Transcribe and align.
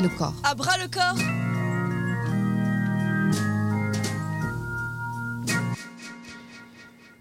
le 0.00 0.08
corps. 0.08 0.34
À 0.44 0.54
bras 0.54 0.78
le 0.78 0.88
corps 0.88 1.16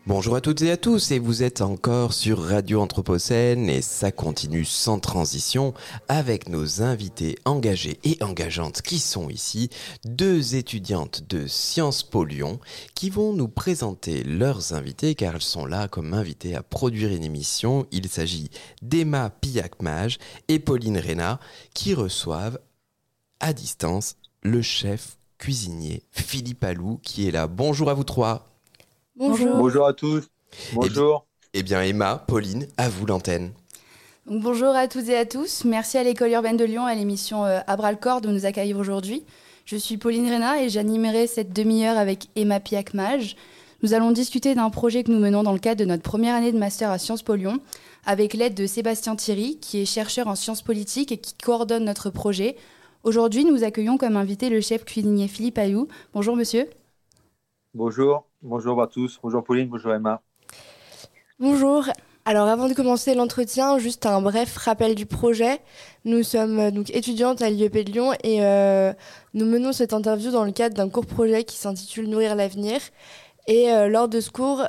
Bonjour 0.09 0.35
à 0.35 0.41
toutes 0.41 0.63
et 0.63 0.71
à 0.71 0.77
tous, 0.77 1.11
et 1.11 1.19
vous 1.19 1.43
êtes 1.43 1.61
encore 1.61 2.13
sur 2.13 2.39
Radio 2.39 2.81
Anthropocène, 2.81 3.69
et 3.69 3.83
ça 3.83 4.11
continue 4.11 4.65
sans 4.65 4.97
transition 4.97 5.75
avec 6.07 6.49
nos 6.49 6.81
invités 6.81 7.37
engagés 7.45 7.99
et 8.03 8.17
engageantes 8.23 8.81
qui 8.81 8.97
sont 8.97 9.29
ici, 9.29 9.69
deux 10.05 10.55
étudiantes 10.55 11.29
de 11.29 11.45
Sciences 11.45 12.01
Po 12.01 12.25
Lyon, 12.25 12.59
qui 12.95 13.11
vont 13.11 13.33
nous 13.33 13.49
présenter 13.49 14.23
leurs 14.23 14.73
invités, 14.73 15.13
car 15.13 15.35
elles 15.35 15.41
sont 15.41 15.67
là 15.67 15.87
comme 15.87 16.15
invitées 16.15 16.55
à 16.55 16.63
produire 16.63 17.11
une 17.11 17.23
émission. 17.23 17.85
Il 17.91 18.09
s'agit 18.09 18.49
d'Emma 18.81 19.29
Pillac-Mage 19.29 20.17
et 20.47 20.57
Pauline 20.57 20.97
Réna, 20.97 21.39
qui 21.75 21.93
reçoivent 21.93 22.57
à 23.39 23.53
distance 23.53 24.15
le 24.41 24.61
chef 24.61 25.17
cuisinier 25.37 26.03
Philippe 26.11 26.63
Alou, 26.63 26.99
qui 27.01 27.27
est 27.27 27.31
là. 27.31 27.47
Bonjour 27.47 27.89
à 27.89 27.93
vous 27.93 28.03
trois. 28.03 28.45
Bonjour. 29.15 29.57
Bonjour 29.57 29.87
à 29.87 29.93
tous. 29.93 30.27
Bonjour. 30.73 31.25
Eh 31.53 31.63
bien, 31.63 31.81
Emma, 31.81 32.23
Pauline, 32.27 32.67
à 32.77 32.89
vous 32.89 33.05
l'antenne. 33.05 33.51
bonjour 34.27 34.75
à 34.75 34.87
toutes 34.87 35.09
et 35.09 35.17
à 35.17 35.25
tous. 35.25 35.65
Merci 35.65 35.97
à 35.97 36.03
l'école 36.03 36.31
urbaine 36.31 36.57
de 36.57 36.65
Lyon 36.65 36.85
à 36.85 36.93
l'émission 36.93 37.45
euh, 37.45 37.59
À 37.65 37.75
bras 37.75 37.91
le 37.91 37.97
corps 37.97 38.21
de 38.21 38.29
nous 38.29 38.45
accueillir 38.45 38.77
aujourd'hui. 38.77 39.23
Je 39.65 39.75
suis 39.75 39.97
Pauline 39.97 40.29
Réna 40.29 40.61
et 40.61 40.69
j'animerai 40.69 41.27
cette 41.27 41.53
demi-heure 41.53 41.97
avec 41.97 42.27
Emma 42.35 42.59
Piac-Mage. 42.59 43.35
Nous 43.81 43.93
allons 43.93 44.11
discuter 44.11 44.55
d'un 44.55 44.69
projet 44.69 45.03
que 45.03 45.11
nous 45.11 45.19
menons 45.19 45.43
dans 45.43 45.53
le 45.53 45.59
cadre 45.59 45.79
de 45.79 45.85
notre 45.85 46.03
première 46.03 46.35
année 46.35 46.51
de 46.51 46.57
master 46.57 46.91
à 46.91 46.97
Sciences 46.97 47.23
Po 47.23 47.35
Lyon, 47.35 47.59
avec 48.05 48.33
l'aide 48.33 48.53
de 48.53 48.65
Sébastien 48.65 49.15
Thierry, 49.15 49.57
qui 49.59 49.81
est 49.81 49.85
chercheur 49.85 50.27
en 50.27 50.35
sciences 50.35 50.61
politiques 50.61 51.11
et 51.11 51.17
qui 51.17 51.33
coordonne 51.33 51.85
notre 51.85 52.09
projet. 52.09 52.57
Aujourd'hui, 53.03 53.45
nous 53.45 53.63
accueillons 53.63 53.97
comme 53.97 54.17
invité 54.17 54.49
le 54.49 54.59
chef 54.59 54.83
cuisinier 54.83 55.29
Philippe 55.29 55.57
Ayou. 55.57 55.87
Bonjour 56.13 56.35
monsieur. 56.35 56.69
Bonjour. 57.73 58.25
Bonjour 58.41 58.81
à 58.81 58.87
tous. 58.87 59.19
Bonjour 59.23 59.41
Pauline, 59.41 59.69
bonjour 59.69 59.93
Emma. 59.93 60.21
Bonjour. 61.39 61.85
Alors 62.25 62.49
avant 62.49 62.67
de 62.67 62.73
commencer 62.73 63.15
l'entretien, 63.15 63.79
juste 63.79 64.05
un 64.05 64.21
bref 64.21 64.57
rappel 64.57 64.95
du 64.95 65.05
projet. 65.05 65.61
Nous 66.03 66.23
sommes 66.23 66.59
euh, 66.59 66.71
donc 66.71 66.89
étudiantes 66.93 67.41
à 67.41 67.49
l'IEP 67.49 67.85
de 67.85 67.91
Lyon 67.91 68.11
et 68.23 68.43
euh, 68.43 68.91
nous 69.33 69.45
menons 69.45 69.71
cette 69.71 69.93
interview 69.93 70.29
dans 70.29 70.43
le 70.43 70.51
cadre 70.51 70.75
d'un 70.75 70.89
court 70.89 71.05
projet 71.05 71.45
qui 71.45 71.55
s'intitule 71.55 72.09
Nourrir 72.09 72.35
l'avenir. 72.35 72.81
Et 73.47 73.71
euh, 73.71 73.87
lors 73.87 74.09
de 74.09 74.19
ce 74.19 74.29
cours, 74.29 74.67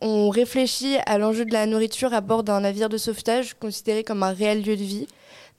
on 0.00 0.30
réfléchit 0.30 0.96
à 1.04 1.18
l'enjeu 1.18 1.44
de 1.44 1.52
la 1.52 1.66
nourriture 1.66 2.14
à 2.14 2.22
bord 2.22 2.42
d'un 2.42 2.60
navire 2.60 2.88
de 2.88 2.96
sauvetage 2.96 3.54
considéré 3.54 4.02
comme 4.02 4.22
un 4.22 4.32
réel 4.32 4.62
lieu 4.62 4.76
de 4.76 4.82
vie. 4.82 5.06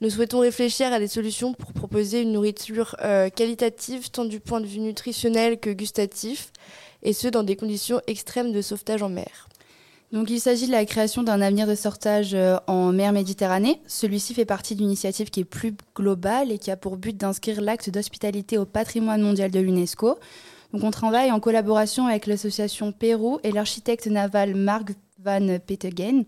Nous 0.02 0.10
souhaitons 0.10 0.40
réfléchir 0.40 0.92
à 0.92 0.98
des 0.98 1.06
solutions 1.06 1.54
pour 1.54 1.72
proposer 1.72 2.22
une 2.22 2.32
nourriture 2.32 2.96
qualitative 3.36 4.10
tant 4.10 4.24
du 4.24 4.40
point 4.40 4.60
de 4.60 4.66
vue 4.66 4.80
nutritionnel 4.80 5.60
que 5.60 5.70
gustatif 5.70 6.50
et 7.04 7.12
ce 7.12 7.28
dans 7.28 7.44
des 7.44 7.54
conditions 7.54 8.00
extrêmes 8.08 8.50
de 8.50 8.62
sauvetage 8.62 9.04
en 9.04 9.08
mer. 9.08 9.48
Donc 10.10 10.28
il 10.28 10.40
s'agit 10.40 10.66
de 10.66 10.72
la 10.72 10.84
création 10.86 11.22
d'un 11.22 11.40
avenir 11.40 11.68
de 11.68 11.76
sauvetage 11.76 12.34
euh, 12.34 12.56
en 12.66 12.92
mer 12.92 13.12
Méditerranée. 13.12 13.80
Celui-ci 13.86 14.34
fait 14.34 14.44
partie 14.44 14.74
d'une 14.74 14.86
initiative 14.86 15.30
qui 15.30 15.40
est 15.40 15.44
plus 15.44 15.72
globale 15.94 16.50
et 16.50 16.58
qui 16.58 16.72
a 16.72 16.76
pour 16.76 16.96
but 16.96 17.16
d'inscrire 17.16 17.60
l'acte 17.60 17.88
d'hospitalité 17.88 18.58
au 18.58 18.66
patrimoine 18.66 19.22
mondial 19.22 19.52
de 19.52 19.60
l'UNESCO. 19.60 20.18
Donc 20.72 20.82
on 20.82 20.90
travaille 20.90 21.30
en 21.30 21.38
collaboration 21.38 22.08
avec 22.08 22.26
l'association 22.26 22.90
Pérou 22.90 23.38
et 23.44 23.52
l'architecte 23.52 24.08
naval 24.08 24.56
Mark 24.56 24.90
van 25.22 25.58
Petegen. 25.64 26.24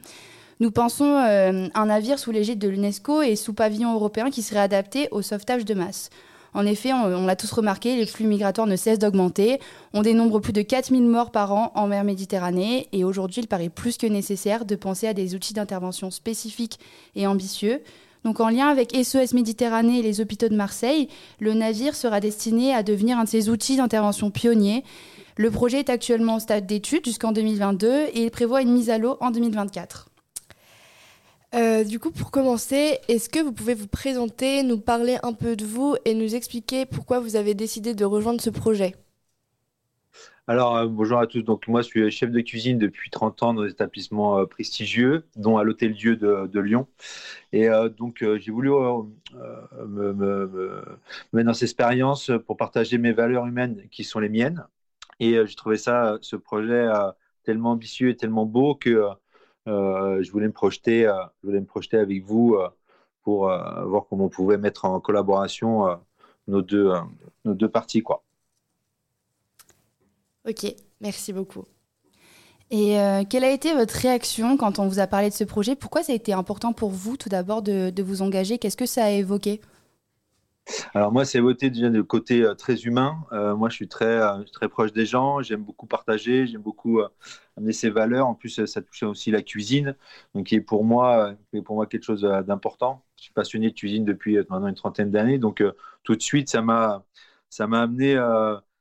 Nous 0.60 0.70
pensons 0.70 1.16
euh, 1.16 1.66
un 1.74 1.86
navire 1.86 2.18
sous 2.18 2.30
l'égide 2.30 2.58
de 2.58 2.68
l'UNESCO 2.68 3.22
et 3.22 3.36
sous 3.36 3.54
pavillon 3.54 3.92
européen 3.94 4.30
qui 4.30 4.42
serait 4.42 4.60
adapté 4.60 5.08
au 5.10 5.20
sauvetage 5.20 5.64
de 5.64 5.74
masse. 5.74 6.10
En 6.54 6.64
effet, 6.66 6.92
on, 6.92 7.26
l'a 7.26 7.34
tous 7.34 7.50
remarqué, 7.50 7.96
les 7.96 8.06
flux 8.06 8.26
migratoires 8.26 8.68
ne 8.68 8.76
cessent 8.76 9.00
d'augmenter. 9.00 9.58
On 9.92 10.02
dénombre 10.02 10.38
plus 10.38 10.52
de 10.52 10.62
4000 10.62 11.02
morts 11.02 11.32
par 11.32 11.52
an 11.52 11.72
en 11.74 11.88
mer 11.88 12.04
Méditerranée 12.04 12.86
et 12.92 13.02
aujourd'hui, 13.02 13.42
il 13.42 13.48
paraît 13.48 13.68
plus 13.68 13.96
que 13.96 14.06
nécessaire 14.06 14.64
de 14.64 14.76
penser 14.76 15.08
à 15.08 15.14
des 15.14 15.34
outils 15.34 15.52
d'intervention 15.52 16.12
spécifiques 16.12 16.78
et 17.16 17.26
ambitieux. 17.26 17.82
Donc 18.24 18.38
en 18.38 18.48
lien 18.48 18.68
avec 18.68 18.94
SOS 18.94 19.34
Méditerranée 19.34 19.98
et 19.98 20.02
les 20.02 20.20
hôpitaux 20.20 20.48
de 20.48 20.54
Marseille, 20.54 21.08
le 21.40 21.54
navire 21.54 21.96
sera 21.96 22.20
destiné 22.20 22.72
à 22.72 22.84
devenir 22.84 23.18
un 23.18 23.24
de 23.24 23.28
ces 23.28 23.48
outils 23.48 23.76
d'intervention 23.76 24.30
pionniers. 24.30 24.84
Le 25.36 25.50
projet 25.50 25.80
est 25.80 25.90
actuellement 25.90 26.36
au 26.36 26.40
stade 26.40 26.66
d'étude 26.66 27.04
jusqu'en 27.04 27.32
2022 27.32 28.04
et 28.14 28.22
il 28.22 28.30
prévoit 28.30 28.62
une 28.62 28.72
mise 28.72 28.90
à 28.90 28.98
l'eau 28.98 29.16
en 29.20 29.32
2024. 29.32 30.06
Euh, 31.54 31.84
du 31.84 32.00
coup, 32.00 32.10
pour 32.10 32.32
commencer, 32.32 32.98
est-ce 33.08 33.28
que 33.28 33.38
vous 33.38 33.52
pouvez 33.52 33.74
vous 33.74 33.86
présenter, 33.86 34.64
nous 34.64 34.78
parler 34.78 35.18
un 35.22 35.32
peu 35.32 35.54
de 35.54 35.64
vous 35.64 35.94
et 36.04 36.14
nous 36.14 36.34
expliquer 36.34 36.84
pourquoi 36.84 37.20
vous 37.20 37.36
avez 37.36 37.54
décidé 37.54 37.94
de 37.94 38.04
rejoindre 38.04 38.40
ce 38.40 38.50
projet? 38.50 38.96
Alors, 40.48 40.76
euh, 40.76 40.86
bonjour 40.88 41.20
à 41.20 41.28
tous. 41.28 41.42
Donc, 41.42 41.68
moi, 41.68 41.82
je 41.82 41.86
suis 41.86 42.10
chef 42.10 42.32
de 42.32 42.40
cuisine 42.40 42.76
depuis 42.76 43.08
30 43.08 43.42
ans 43.44 43.54
dans 43.54 43.62
des 43.62 43.70
établissements 43.70 44.40
euh, 44.40 44.46
prestigieux, 44.46 45.26
dont 45.36 45.56
à 45.56 45.62
l'Hôtel 45.62 45.94
Dieu 45.94 46.16
de, 46.16 46.58
Lyon. 46.58 46.88
Et 47.52 47.68
donc, 47.98 48.24
j'ai 48.38 48.50
voulu 48.50 48.70
me, 48.70 50.82
mettre 51.32 51.46
dans 51.46 51.54
cette 51.54 51.62
expérience 51.62 52.32
pour 52.46 52.56
partager 52.56 52.98
mes 52.98 53.12
valeurs 53.12 53.46
humaines 53.46 53.84
qui 53.92 54.02
sont 54.02 54.18
les 54.18 54.28
miennes. 54.28 54.66
Et 55.20 55.36
j'ai 55.46 55.54
trouvé 55.54 55.76
ça, 55.76 56.18
ce 56.20 56.34
projet 56.34 56.88
tellement 57.44 57.70
ambitieux 57.70 58.08
et 58.08 58.16
tellement 58.16 58.44
beau 58.44 58.74
que 58.74 59.08
je 59.66 60.30
voulais 60.30 60.46
me 60.46 60.52
projeter, 60.52 61.06
euh, 61.06 61.22
je 61.42 61.46
voulais 61.48 61.60
me 61.60 61.66
projeter 61.66 61.96
avec 61.96 62.24
vous 62.24 62.54
euh, 62.54 62.68
pour 63.22 63.46
voir 63.46 64.04
comment 64.08 64.26
on 64.26 64.28
pouvait 64.28 64.58
mettre 64.58 64.84
en 64.84 65.00
collaboration 65.00 65.98
nos 66.46 66.60
deux, 66.60 66.92
nos 67.46 67.54
deux 67.54 67.70
parties, 67.70 68.02
quoi. 68.02 68.22
Ok, 70.46 70.66
merci 71.00 71.32
beaucoup. 71.32 71.64
Et 72.70 72.98
quelle 73.30 73.44
a 73.44 73.50
été 73.50 73.72
votre 73.72 73.94
réaction 73.94 74.58
quand 74.58 74.78
on 74.78 74.88
vous 74.88 74.98
a 74.98 75.06
parlé 75.06 75.30
de 75.30 75.34
ce 75.34 75.44
projet? 75.44 75.74
Pourquoi 75.74 76.02
ça 76.02 76.12
a 76.12 76.14
été 76.14 76.34
important 76.34 76.74
pour 76.74 76.90
vous 76.90 77.16
tout 77.16 77.30
d'abord 77.30 77.62
de, 77.62 77.88
de, 77.88 78.02
vous 78.02 78.20
engager? 78.20 78.58
Qu'est-ce 78.58 78.76
que 78.76 78.84
ça 78.84 79.04
a 79.04 79.10
évoqué? 79.10 79.62
Alors 80.94 81.12
moi, 81.12 81.24
c'est 81.24 81.40
voté 81.40 81.70
de 81.70 82.02
côté 82.02 82.42
euh, 82.42 82.54
très 82.54 82.82
humain. 82.82 83.24
Euh, 83.32 83.56
moi, 83.56 83.68
je 83.68 83.74
suis 83.74 83.88
très, 83.88 84.06
euh, 84.06 84.42
très 84.52 84.68
proche 84.68 84.92
des 84.92 85.06
gens. 85.06 85.42
J'aime 85.42 85.62
beaucoup 85.62 85.86
partager. 85.86 86.46
J'aime 86.46 86.62
beaucoup 86.62 87.00
amener 87.56 87.72
ces 87.72 87.90
valeurs. 87.90 88.26
En 88.26 88.34
plus, 88.34 88.64
ça 88.64 88.82
touche 88.82 89.02
aussi 89.02 89.30
la 89.30 89.42
cuisine, 89.42 89.96
donc 90.34 90.46
qui 90.46 90.56
est 90.56 90.60
pour 90.60 90.84
moi, 90.84 91.34
pour 91.64 91.76
moi 91.76 91.86
quelque 91.86 92.04
chose 92.04 92.22
d'important. 92.46 93.04
Je 93.16 93.24
suis 93.24 93.32
passionné 93.32 93.70
de 93.70 93.74
cuisine 93.74 94.04
depuis 94.04 94.36
maintenant 94.36 94.68
une 94.68 94.74
trentaine 94.74 95.10
d'années, 95.10 95.38
donc 95.38 95.62
tout 96.02 96.16
de 96.16 96.22
suite, 96.22 96.50
ça 96.50 96.62
m'a, 96.62 97.04
ça 97.50 97.66
m'a 97.66 97.82
amené, 97.82 98.14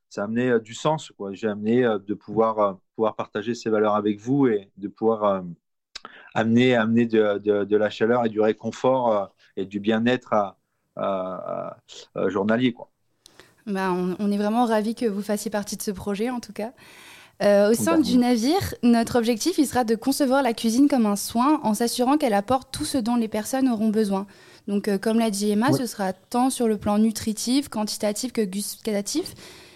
ça 0.09 0.21
a 0.21 0.23
amené 0.25 0.59
du 0.59 0.73
sens. 0.73 1.13
J'ai 1.31 1.47
amené 1.47 1.83
de 1.83 2.13
pouvoir, 2.13 2.79
pouvoir 2.95 3.15
partager 3.15 3.53
ces 3.55 3.69
valeurs 3.69 3.95
avec 3.95 4.19
vous 4.19 4.47
et 4.47 4.71
de 4.77 4.87
pouvoir 4.87 5.43
amener, 6.33 6.75
amener 6.75 7.05
de, 7.05 7.37
de, 7.39 7.63
de, 7.63 7.77
la 7.77 7.89
chaleur 7.89 8.25
et 8.25 8.29
du 8.29 8.41
réconfort 8.41 9.33
et 9.55 9.65
du 9.65 9.79
bien-être 9.79 10.33
à 10.33 10.57
journalier. 12.27 12.73
Quoi. 12.73 12.89
Bah, 13.65 13.91
on, 13.91 14.31
est 14.31 14.37
vraiment 14.37 14.65
ravis 14.65 14.93
que 14.93 15.05
vous 15.05 15.21
fassiez 15.21 15.49
partie 15.49 15.77
de 15.77 15.81
ce 15.81 15.91
projet, 15.91 16.29
en 16.29 16.39
tout 16.39 16.53
cas. 16.53 16.71
Euh, 17.41 17.71
au 17.71 17.73
sein 17.73 17.97
du 17.99 18.17
navire, 18.17 18.75
notre 18.83 19.17
objectif 19.17 19.57
il 19.57 19.65
sera 19.65 19.83
de 19.83 19.95
concevoir 19.95 20.43
la 20.43 20.53
cuisine 20.53 20.87
comme 20.87 21.07
un 21.07 21.15
soin 21.15 21.59
en 21.63 21.73
s'assurant 21.73 22.17
qu'elle 22.17 22.35
apporte 22.35 22.69
tout 22.71 22.85
ce 22.85 22.97
dont 22.97 23.15
les 23.15 23.27
personnes 23.27 23.67
auront 23.69 23.89
besoin. 23.89 24.27
Donc, 24.67 24.87
euh, 24.87 24.97
comme 24.97 25.19
l'a 25.19 25.29
dit 25.29 25.49
Emma, 25.49 25.73
ce 25.73 25.85
sera 25.85 26.13
tant 26.13 26.49
sur 26.49 26.67
le 26.67 26.77
plan 26.77 26.99
nutritif, 26.99 27.69
quantitatif 27.69 28.31
que 28.31 28.41
gustatif. 28.41 29.33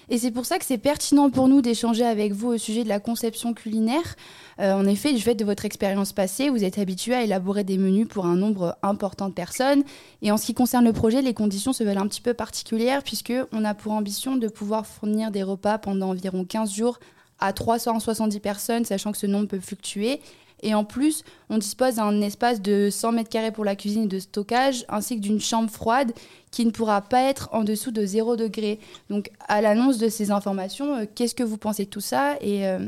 Et 0.10 0.18
c'est 0.18 0.32
pour 0.32 0.46
ça 0.46 0.58
que 0.58 0.64
c'est 0.64 0.78
pertinent 0.78 1.30
pour 1.30 1.50
nous 1.50 1.62
d'échanger 1.62 2.06
avec 2.06 2.32
vous 2.32 2.48
au 2.48 2.58
sujet 2.58 2.84
de 2.84 2.90
la 2.90 3.02
conception 3.02 3.54
culinaire. 3.54 4.16
Euh, 4.60 4.74
en 4.74 4.86
effet, 4.86 5.12
du 5.14 5.22
fait 5.22 5.36
de 5.36 5.44
votre 5.44 5.66
expérience 5.66 6.14
passée, 6.14 6.50
vous 6.50 6.64
êtes 6.64 6.80
habitué 6.80 7.14
à 7.14 7.24
élaborer 7.24 7.66
des 7.66 7.78
menus 7.78 8.08
pour 8.08 8.26
un 8.26 8.36
nombre 8.36 8.78
important 8.84 9.28
de 9.28 9.34
personnes. 9.34 9.84
Et 10.22 10.32
en 10.32 10.38
ce 10.38 10.46
qui 10.46 10.54
concerne 10.54 10.86
le 10.86 10.94
projet, 10.94 11.22
les 11.22 11.34
conditions 11.34 11.74
se 11.74 11.84
veulent 11.84 11.98
un 11.98 12.08
petit 12.08 12.22
peu 12.22 12.34
particulières 12.34 13.04
puisqu'on 13.04 13.66
a 13.66 13.74
pour 13.74 13.92
ambition 13.92 14.38
de 14.38 14.48
pouvoir 14.48 14.88
fournir 14.88 15.30
des 15.30 15.44
repas 15.44 15.78
pendant 15.78 16.10
environ 16.10 16.46
15 16.46 16.74
jours 16.74 17.00
à 17.40 17.54
370 17.54 18.40
personnes, 18.40 18.86
sachant 18.86 19.12
que 19.12 19.18
ce 19.18 19.28
nombre 19.28 19.48
peut 19.48 19.60
fluctuer. 19.60 20.20
Et 20.64 20.74
en 20.74 20.84
plus, 20.84 21.24
on 21.50 21.58
dispose 21.58 21.96
d'un 21.96 22.22
espace 22.22 22.62
de 22.62 22.90
100 22.90 23.12
mètres 23.12 23.30
carrés 23.30 23.52
pour 23.52 23.66
la 23.66 23.76
cuisine 23.76 24.04
et 24.04 24.08
de 24.08 24.20
stockage, 24.20 24.86
ainsi 24.90 25.18
que 25.18 25.22
d'une 25.22 25.40
chambre 25.40 25.70
froide 25.70 26.12
qui 26.52 26.66
ne 26.66 26.72
pourra 26.72 27.02
pas 27.02 27.22
être 27.22 27.50
en 27.52 27.64
dessous 27.64 27.92
de 27.92 28.06
0 28.06 28.36
degré. 28.38 28.80
Donc, 29.10 29.30
à 29.48 29.62
l'annonce 29.62 29.98
de 30.00 30.10
ces 30.10 30.32
informations, 30.32 30.96
euh, 30.96 31.06
qu'est-ce 31.14 31.36
que 31.36 31.44
vous 31.44 31.58
pensez 31.58 31.86
de 31.86 31.90
tout 31.90 32.02
ça 32.02 32.38
Et 32.42 32.68
euh, 32.68 32.80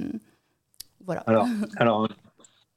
voilà. 1.05 1.21
Alors, 1.27 1.47
alors, 1.77 2.07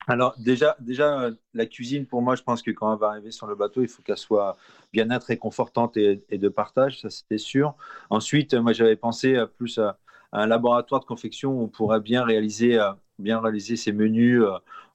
alors 0.09 0.35
déjà, 0.39 0.77
déjà, 0.81 1.31
la 1.55 1.65
cuisine, 1.65 2.05
pour 2.05 2.21
moi, 2.21 2.35
je 2.35 2.43
pense 2.43 2.61
que 2.61 2.71
quand 2.71 2.93
elle 2.93 2.99
va 2.99 3.09
arriver 3.09 3.31
sur 3.31 3.47
le 3.47 3.55
bateau, 3.55 3.81
il 3.81 3.89
faut 3.89 4.03
qu'elle 4.03 4.19
soit 4.19 4.59
bien-être 4.93 5.31
et 5.31 5.39
confortante 5.39 5.97
et, 5.97 6.23
de 6.31 6.49
partage, 6.51 7.01
ça 7.01 7.09
c'était 7.09 7.39
sûr. 7.39 7.75
Ensuite, 8.11 8.53
moi, 8.53 8.75
j'avais 8.75 8.97
pensé 8.97 9.43
plus 9.57 9.79
à, 9.79 9.97
un 10.33 10.47
laboratoire 10.47 11.01
de 11.01 11.07
confection 11.07 11.61
on 11.61 11.69
pourrait 11.69 12.01
bien 12.01 12.25
réaliser, 12.25 12.79
euh, 12.79 12.93
bien 13.19 13.41
réaliser 13.41 13.77
ces 13.77 13.93
menus 13.93 14.43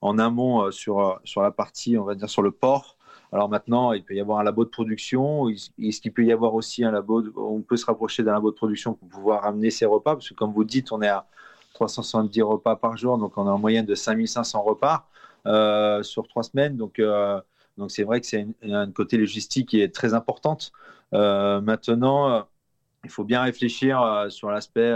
en 0.02 0.18
amont 0.20 0.72
sur, 0.72 1.20
sur 1.24 1.42
la 1.42 1.52
partie, 1.52 1.98
on 1.98 2.04
va 2.04 2.16
dire, 2.16 2.30
sur 2.30 2.42
le 2.42 2.52
port 2.52 2.98
Alors 3.32 3.50
maintenant, 3.50 3.94
il 3.94 4.04
peut 4.04 4.16
y 4.16 4.20
avoir 4.20 4.40
un 4.40 4.44
labo 4.44 4.64
de 4.66 4.70
production. 4.70 5.50
Est-ce 5.50 6.02
qu'il 6.02 6.14
peut 6.14 6.26
y 6.26 6.32
avoir 6.32 6.54
aussi 6.54 6.84
un 6.84 6.92
labo 6.92 7.24
On 7.36 7.62
peut 7.62 7.78
se 7.78 7.86
rapprocher 7.86 8.24
d'un 8.24 8.34
labo 8.34 8.52
de 8.52 8.56
production 8.56 8.94
pour 8.94 9.08
pouvoir 9.10 9.46
amener 9.46 9.70
ses 9.72 9.86
repas, 9.86 10.16
parce 10.16 10.30
que 10.30 10.34
comme 10.34 10.54
vous 10.54 10.64
dites, 10.64 10.92
on 10.92 11.02
est 11.02 11.08
à 11.08 11.26
370 11.78 12.42
repas 12.42 12.76
par 12.76 12.98
jour, 12.98 13.18
donc 13.18 13.38
on 13.38 13.46
est 13.46 13.50
en 13.50 13.60
moyenne 13.60 13.86
de 13.86 13.96
5500 13.96 14.62
repas 14.64 15.08
euh, 15.46 16.04
sur 16.04 16.28
trois 16.28 16.44
semaines. 16.44 16.76
Donc, 16.76 17.00
euh, 17.00 17.40
donc 17.78 17.92
c'est 17.92 18.04
vrai 18.04 18.20
que 18.20 18.28
c'est 18.28 18.48
un 18.64 18.92
côté 18.92 19.18
logistique 19.18 19.70
qui 19.70 19.82
est 19.82 19.94
très 19.94 20.14
importante. 20.14 20.72
Euh, 21.14 21.62
maintenant, 21.62 22.48
il 23.08 23.12
faut 23.12 23.24
bien 23.24 23.42
réfléchir 23.42 24.26
sur 24.30 24.52
l'aspect 24.52 24.94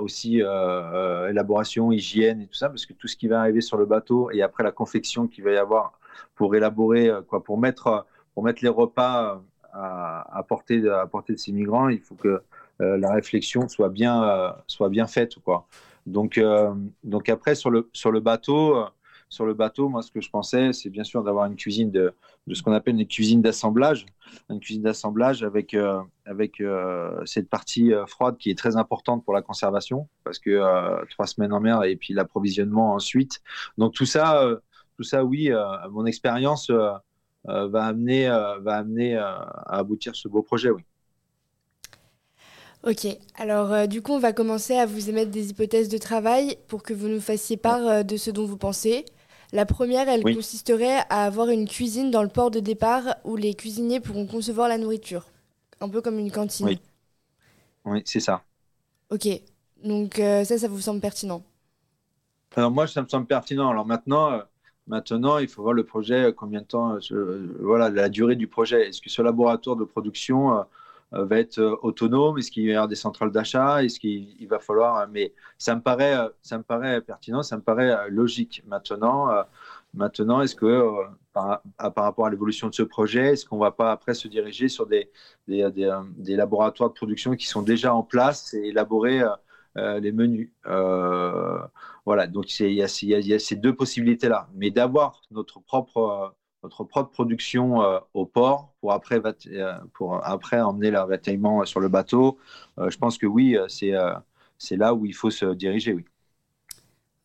aussi 0.00 0.36
élaboration, 0.38 1.92
hygiène 1.92 2.40
et 2.40 2.46
tout 2.46 2.54
ça, 2.54 2.68
parce 2.68 2.86
que 2.86 2.92
tout 2.92 3.08
ce 3.08 3.16
qui 3.16 3.28
va 3.28 3.40
arriver 3.40 3.60
sur 3.60 3.76
le 3.76 3.86
bateau 3.86 4.30
et 4.30 4.42
après 4.42 4.62
la 4.62 4.72
confection 4.72 5.26
qu'il 5.26 5.44
va 5.44 5.52
y 5.52 5.56
avoir 5.56 5.98
pour 6.34 6.54
élaborer, 6.54 7.10
quoi, 7.28 7.42
pour 7.42 7.58
mettre, 7.58 8.06
pour 8.34 8.44
mettre 8.44 8.62
les 8.62 8.68
repas 8.68 9.42
à, 9.72 10.42
portée, 10.48 10.88
à 10.88 11.06
portée 11.06 11.32
de 11.34 11.38
ces 11.38 11.52
migrants, 11.52 11.88
il 11.88 12.00
faut 12.00 12.14
que 12.14 12.42
euh, 12.80 12.96
la 12.98 13.12
réflexion 13.12 13.68
soit 13.68 13.88
bien, 13.88 14.22
euh, 14.24 14.50
soit 14.66 14.88
bien 14.88 15.06
faite. 15.06 15.36
Quoi. 15.44 15.66
Donc, 16.06 16.38
euh, 16.38 16.74
donc 17.04 17.28
après, 17.28 17.54
sur 17.54 17.70
le, 17.70 17.88
sur 17.92 18.10
le 18.10 18.20
bateau, 18.20 18.84
sur 19.32 19.46
le 19.46 19.54
bateau, 19.54 19.88
moi, 19.88 20.02
ce 20.02 20.10
que 20.10 20.20
je 20.20 20.28
pensais, 20.28 20.74
c'est 20.74 20.90
bien 20.90 21.04
sûr 21.04 21.24
d'avoir 21.24 21.46
une 21.46 21.56
cuisine 21.56 21.90
de, 21.90 22.14
ce 22.52 22.62
qu'on 22.62 22.72
appelle 22.72 23.00
une 23.00 23.06
cuisine 23.06 23.40
d'assemblage, 23.40 24.04
une 24.50 24.60
cuisine 24.60 24.82
d'assemblage 24.82 25.42
avec, 25.42 25.74
avec 26.26 26.62
cette 27.24 27.48
partie 27.48 27.92
froide 28.06 28.36
qui 28.36 28.50
est 28.50 28.58
très 28.58 28.76
importante 28.76 29.24
pour 29.24 29.32
la 29.32 29.40
conservation, 29.40 30.06
parce 30.22 30.38
que 30.38 30.60
trois 31.10 31.26
semaines 31.26 31.54
en 31.54 31.60
mer 31.60 31.82
et 31.84 31.96
puis 31.96 32.12
l'approvisionnement 32.12 32.92
ensuite. 32.92 33.40
Donc 33.78 33.94
tout 33.94 34.04
ça, 34.04 34.46
tout 34.96 35.02
ça, 35.02 35.24
oui, 35.24 35.50
mon 35.90 36.04
expérience 36.04 36.70
va 36.70 37.84
amener, 37.84 38.28
va 38.28 38.76
amener 38.76 39.16
à 39.16 39.62
aboutir 39.66 40.14
ce 40.14 40.28
beau 40.28 40.42
projet, 40.42 40.70
oui. 40.70 40.82
Ok, 42.84 43.06
alors 43.36 43.72
euh, 43.72 43.86
du 43.86 44.02
coup 44.02 44.10
on 44.10 44.18
va 44.18 44.32
commencer 44.32 44.74
à 44.74 44.86
vous 44.86 45.08
émettre 45.08 45.30
des 45.30 45.50
hypothèses 45.50 45.88
de 45.88 45.98
travail 45.98 46.56
pour 46.66 46.82
que 46.82 46.92
vous 46.92 47.06
nous 47.06 47.20
fassiez 47.20 47.56
part 47.56 47.86
euh, 47.86 48.02
de 48.02 48.16
ce 48.16 48.32
dont 48.32 48.44
vous 48.44 48.56
pensez. 48.56 49.04
La 49.52 49.66
première, 49.66 50.08
elle 50.08 50.22
consisterait 50.22 51.00
à 51.10 51.24
avoir 51.24 51.50
une 51.50 51.68
cuisine 51.68 52.10
dans 52.10 52.22
le 52.22 52.30
port 52.30 52.50
de 52.50 52.58
départ 52.58 53.16
où 53.24 53.36
les 53.36 53.54
cuisiniers 53.54 54.00
pourront 54.00 54.26
concevoir 54.26 54.66
la 54.66 54.78
nourriture, 54.78 55.26
un 55.80 55.90
peu 55.90 56.00
comme 56.00 56.18
une 56.18 56.30
cantine. 56.30 56.66
Oui, 56.66 56.80
oui 57.84 58.02
c'est 58.06 58.20
ça. 58.20 58.42
Ok, 59.10 59.28
donc 59.84 60.18
euh, 60.18 60.42
ça, 60.44 60.56
ça 60.56 60.68
vous 60.68 60.80
semble 60.80 61.00
pertinent 61.00 61.42
Alors 62.56 62.70
moi, 62.70 62.86
ça 62.86 63.02
me 63.02 63.08
semble 63.08 63.26
pertinent. 63.26 63.68
Alors 63.68 63.84
maintenant, 63.84 64.40
maintenant 64.86 65.36
il 65.36 65.48
faut 65.48 65.60
voir 65.60 65.74
le 65.74 65.84
projet, 65.84 66.32
combien 66.34 66.62
de 66.62 66.66
temps, 66.66 66.96
voilà, 67.60 67.90
la 67.90 68.08
durée 68.08 68.36
du 68.36 68.48
projet. 68.48 68.88
Est-ce 68.88 69.02
que 69.02 69.10
ce 69.10 69.20
laboratoire 69.20 69.76
de 69.76 69.84
production 69.84 70.56
euh, 70.56 70.62
va 71.12 71.38
être 71.38 71.58
euh, 71.58 71.76
autonome 71.82 72.38
Est-ce 72.38 72.50
qu'il 72.50 72.64
y 72.64 72.76
aura 72.76 72.86
des 72.86 72.94
centrales 72.94 73.30
d'achat 73.30 73.84
Est-ce 73.84 74.00
qu'il 74.00 74.46
va 74.48 74.58
falloir 74.58 74.98
euh, 74.98 75.06
Mais 75.10 75.34
ça 75.58 75.74
me 75.74 75.80
paraît, 75.80 76.16
ça 76.40 76.58
me 76.58 76.62
paraît 76.62 77.00
pertinent, 77.00 77.42
ça 77.42 77.56
me 77.56 77.62
paraît 77.62 78.10
logique. 78.10 78.62
Maintenant, 78.66 79.28
maintenant, 79.94 80.40
est-ce 80.40 80.56
que 80.56 80.90
par, 81.32 81.62
rapport 81.78 82.26
à 82.26 82.30
l'évolution 82.30 82.68
de 82.68 82.74
ce 82.74 82.82
projet, 82.82 83.32
est-ce 83.32 83.46
qu'on 83.46 83.56
ne 83.56 83.62
va 83.62 83.70
pas 83.70 83.92
après 83.92 84.14
se 84.14 84.28
diriger 84.28 84.68
sur 84.68 84.86
des, 84.86 85.10
des, 85.48 85.68
des, 86.16 86.36
laboratoires 86.36 86.90
de 86.90 86.94
production 86.94 87.36
qui 87.36 87.46
sont 87.46 87.62
déjà 87.62 87.94
en 87.94 88.02
place 88.02 88.54
et 88.54 88.68
élaborer 88.68 89.22
les 89.76 90.12
menus? 90.12 90.50
Voilà, 92.04 92.26
donc 92.26 92.58
il 92.58 92.70
y, 92.70 92.74
y, 92.76 93.34
a 93.34 93.38
ces 93.38 93.56
deux 93.56 93.74
possibilités-là. 93.74 94.48
Mais 94.54 94.70
d'avoir 94.70 95.22
notre 95.30 95.60
propre 95.60 96.34
notre 96.62 96.84
propre 96.84 97.10
production 97.10 97.82
euh, 97.82 97.98
au 98.14 98.24
port 98.24 98.72
pour 98.80 98.92
après, 98.92 99.20
euh, 99.48 99.74
pour 99.94 100.24
après 100.24 100.60
emmener 100.60 100.90
l'avitaillement 100.90 101.64
sur 101.64 101.80
le 101.80 101.88
bateau. 101.88 102.38
Euh, 102.78 102.90
je 102.90 102.98
pense 102.98 103.18
que 103.18 103.26
oui, 103.26 103.56
c'est 103.68 103.92
c'est 104.58 104.76
là 104.76 104.94
où 104.94 105.04
il 105.06 105.14
faut 105.14 105.30
se 105.30 105.46
diriger, 105.54 105.92
oui. 105.92 106.04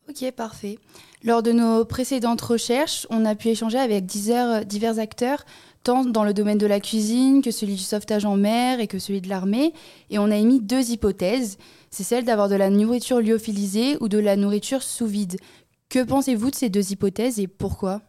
Ok, 0.08 0.28
parfait. 0.32 0.78
Lors 1.22 1.42
de 1.42 1.52
nos 1.52 1.84
précédentes 1.84 2.40
recherches, 2.40 3.06
on 3.10 3.24
a 3.24 3.34
pu 3.36 3.48
échanger 3.48 3.78
avec 3.78 4.06
divers, 4.06 4.64
divers 4.64 4.98
acteurs, 4.98 5.44
tant 5.84 6.04
dans 6.04 6.24
le 6.24 6.34
domaine 6.34 6.58
de 6.58 6.66
la 6.66 6.80
cuisine 6.80 7.42
que 7.42 7.50
celui 7.50 7.74
du 7.74 7.82
sauvetage 7.82 8.24
en 8.24 8.36
mer 8.36 8.80
et 8.80 8.88
que 8.88 8.98
celui 8.98 9.20
de 9.20 9.28
l'armée, 9.28 9.72
et 10.10 10.18
on 10.18 10.30
a 10.30 10.36
émis 10.36 10.60
deux 10.60 10.90
hypothèses. 10.90 11.58
C'est 11.90 12.02
celle 12.02 12.24
d'avoir 12.24 12.48
de 12.48 12.56
la 12.56 12.70
nourriture 12.70 13.20
lyophilisée 13.20 13.98
ou 14.00 14.08
de 14.08 14.18
la 14.18 14.34
nourriture 14.34 14.82
sous 14.82 15.06
vide. 15.06 15.36
Que 15.88 16.02
pensez-vous 16.02 16.50
de 16.50 16.56
ces 16.56 16.70
deux 16.70 16.90
hypothèses 16.90 17.38
et 17.38 17.46
pourquoi? 17.46 18.00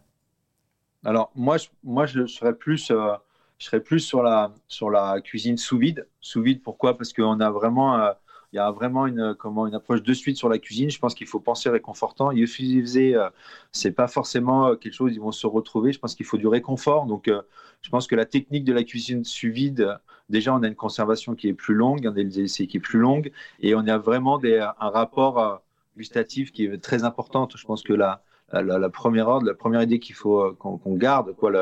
Alors, 1.04 1.30
moi, 1.34 1.56
je, 1.56 1.68
moi, 1.82 2.06
je 2.06 2.26
serais 2.26 2.54
plus, 2.54 2.90
euh, 2.90 3.12
je 3.58 3.66
serais 3.66 3.80
plus 3.80 4.00
sur 4.00 4.22
la, 4.22 4.52
sur 4.68 4.90
la 4.90 5.20
cuisine 5.20 5.56
sous 5.56 5.78
vide. 5.78 6.06
Sous 6.20 6.42
vide, 6.42 6.62
pourquoi? 6.62 6.96
Parce 6.96 7.12
qu'on 7.12 7.40
a 7.40 7.50
vraiment, 7.50 7.96
euh, 7.98 8.12
il 8.52 8.56
y 8.56 8.58
a 8.58 8.70
vraiment 8.70 9.06
une, 9.06 9.34
comment, 9.38 9.66
une 9.66 9.74
approche 9.74 10.02
de 10.02 10.12
suite 10.12 10.36
sur 10.36 10.48
la 10.48 10.58
cuisine. 10.58 10.90
Je 10.90 10.98
pense 10.98 11.14
qu'il 11.14 11.26
faut 11.26 11.40
penser 11.40 11.70
réconfortant. 11.70 12.30
Lyophilisé, 12.30 13.14
euh, 13.14 13.30
c'est 13.72 13.92
pas 13.92 14.08
forcément 14.08 14.76
quelque 14.76 14.92
chose, 14.92 15.12
ils 15.14 15.20
vont 15.20 15.32
se 15.32 15.46
retrouver. 15.46 15.92
Je 15.92 15.98
pense 15.98 16.14
qu'il 16.14 16.26
faut 16.26 16.36
du 16.38 16.46
réconfort. 16.46 17.06
Donc, 17.06 17.30
je 17.82 17.90
pense 17.90 18.06
que 18.06 18.14
la 18.14 18.26
technique 18.26 18.64
de 18.64 18.72
la 18.74 18.84
cuisine 18.84 19.24
sous 19.24 19.50
vide, 19.50 19.98
déjà, 20.28 20.54
on 20.54 20.62
a 20.62 20.68
une 20.68 20.74
conservation 20.74 21.34
qui 21.34 21.48
est 21.48 21.54
plus 21.54 21.74
longue, 21.74 22.06
un 22.06 22.12
DLC 22.12 22.66
qui 22.66 22.76
est 22.76 22.80
plus 22.80 22.98
longue, 22.98 23.32
et 23.60 23.74
on 23.74 23.86
a 23.86 23.98
vraiment 23.98 24.38
un 24.44 24.90
rapport 24.90 25.62
gustatif 25.96 26.52
qui 26.52 26.66
est 26.66 26.78
très 26.78 27.04
important. 27.04 27.48
Je 27.54 27.64
pense 27.64 27.82
que 27.82 27.92
la, 27.94 28.22
la, 28.52 28.90
première 28.90 29.28
ordre, 29.28 29.46
la 29.46 29.54
première 29.54 29.82
idée 29.82 29.98
qu'il 29.98 30.14
faut 30.14 30.40
euh, 30.40 30.52
qu'on 30.58 30.96
garde, 30.96 31.34
quoi, 31.36 31.52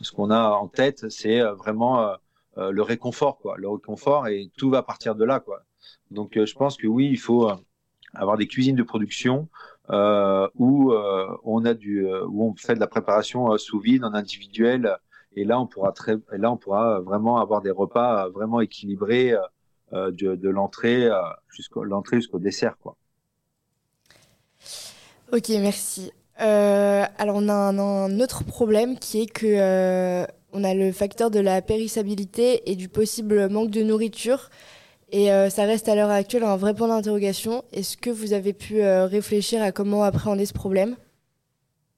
ce 0.00 0.12
qu'on 0.12 0.30
a 0.30 0.50
en 0.50 0.68
tête, 0.68 1.08
c'est 1.10 1.40
euh, 1.40 1.54
vraiment 1.54 2.16
euh, 2.58 2.70
le 2.70 2.82
réconfort, 2.82 3.38
quoi, 3.38 3.56
le 3.58 3.68
réconfort, 3.68 4.28
et 4.28 4.50
tout 4.56 4.70
va 4.70 4.82
partir 4.82 5.14
de 5.14 5.24
là, 5.24 5.40
quoi. 5.40 5.62
Donc, 6.10 6.38
je 6.42 6.54
pense 6.54 6.76
que 6.76 6.86
oui, 6.86 7.08
il 7.10 7.18
faut 7.18 7.50
avoir 8.14 8.36
des 8.36 8.46
cuisines 8.46 8.76
de 8.76 8.82
production 8.82 9.48
où 9.90 10.92
on 11.44 11.64
a 11.64 11.74
du, 11.74 12.06
où 12.28 12.44
on 12.44 12.54
fait 12.56 12.74
de 12.74 12.80
la 12.80 12.86
préparation 12.86 13.56
sous 13.58 13.78
vide 13.78 14.04
en 14.04 14.14
individuel, 14.14 14.96
et 15.34 15.44
là, 15.44 15.60
on 15.60 15.66
pourra 15.66 15.92
très, 15.92 16.16
là, 16.32 16.50
on 16.50 16.56
pourra 16.56 17.00
vraiment 17.00 17.36
avoir 17.38 17.60
des 17.60 17.70
repas 17.70 18.28
vraiment 18.30 18.60
équilibrés 18.60 19.34
de, 19.92 20.34
de 20.34 20.48
l'entrée 20.48 21.10
jusqu'au 21.48 21.84
l'entrée 21.84 22.20
dessert, 22.40 22.78
quoi. 22.78 22.96
Ok, 25.32 25.48
merci. 25.48 26.12
Euh, 26.40 27.04
alors 27.18 27.36
on 27.36 27.48
a 27.48 27.54
un, 27.54 28.20
autre 28.20 28.44
problème 28.44 28.98
qui 28.98 29.22
est 29.22 29.26
que 29.26 29.46
euh, 29.46 30.26
on 30.52 30.62
a 30.64 30.74
le 30.74 30.92
facteur 30.92 31.30
de 31.30 31.40
la 31.40 31.62
périssabilité 31.62 32.70
et 32.70 32.76
du 32.76 32.88
possible 32.88 33.48
manque 33.48 33.70
de 33.70 33.82
nourriture. 33.82 34.50
Et 35.10 35.32
euh, 35.32 35.50
ça 35.50 35.64
reste 35.64 35.88
à 35.88 35.94
l'heure 35.94 36.10
actuelle 36.10 36.44
un 36.44 36.56
vrai 36.56 36.74
point 36.74 36.88
d'interrogation. 36.88 37.64
Est-ce 37.72 37.96
que 37.96 38.10
vous 38.10 38.32
avez 38.32 38.52
pu 38.52 38.82
réfléchir 38.82 39.62
à 39.62 39.72
comment 39.72 40.02
appréhender 40.02 40.46
ce 40.46 40.52
problème? 40.52 40.96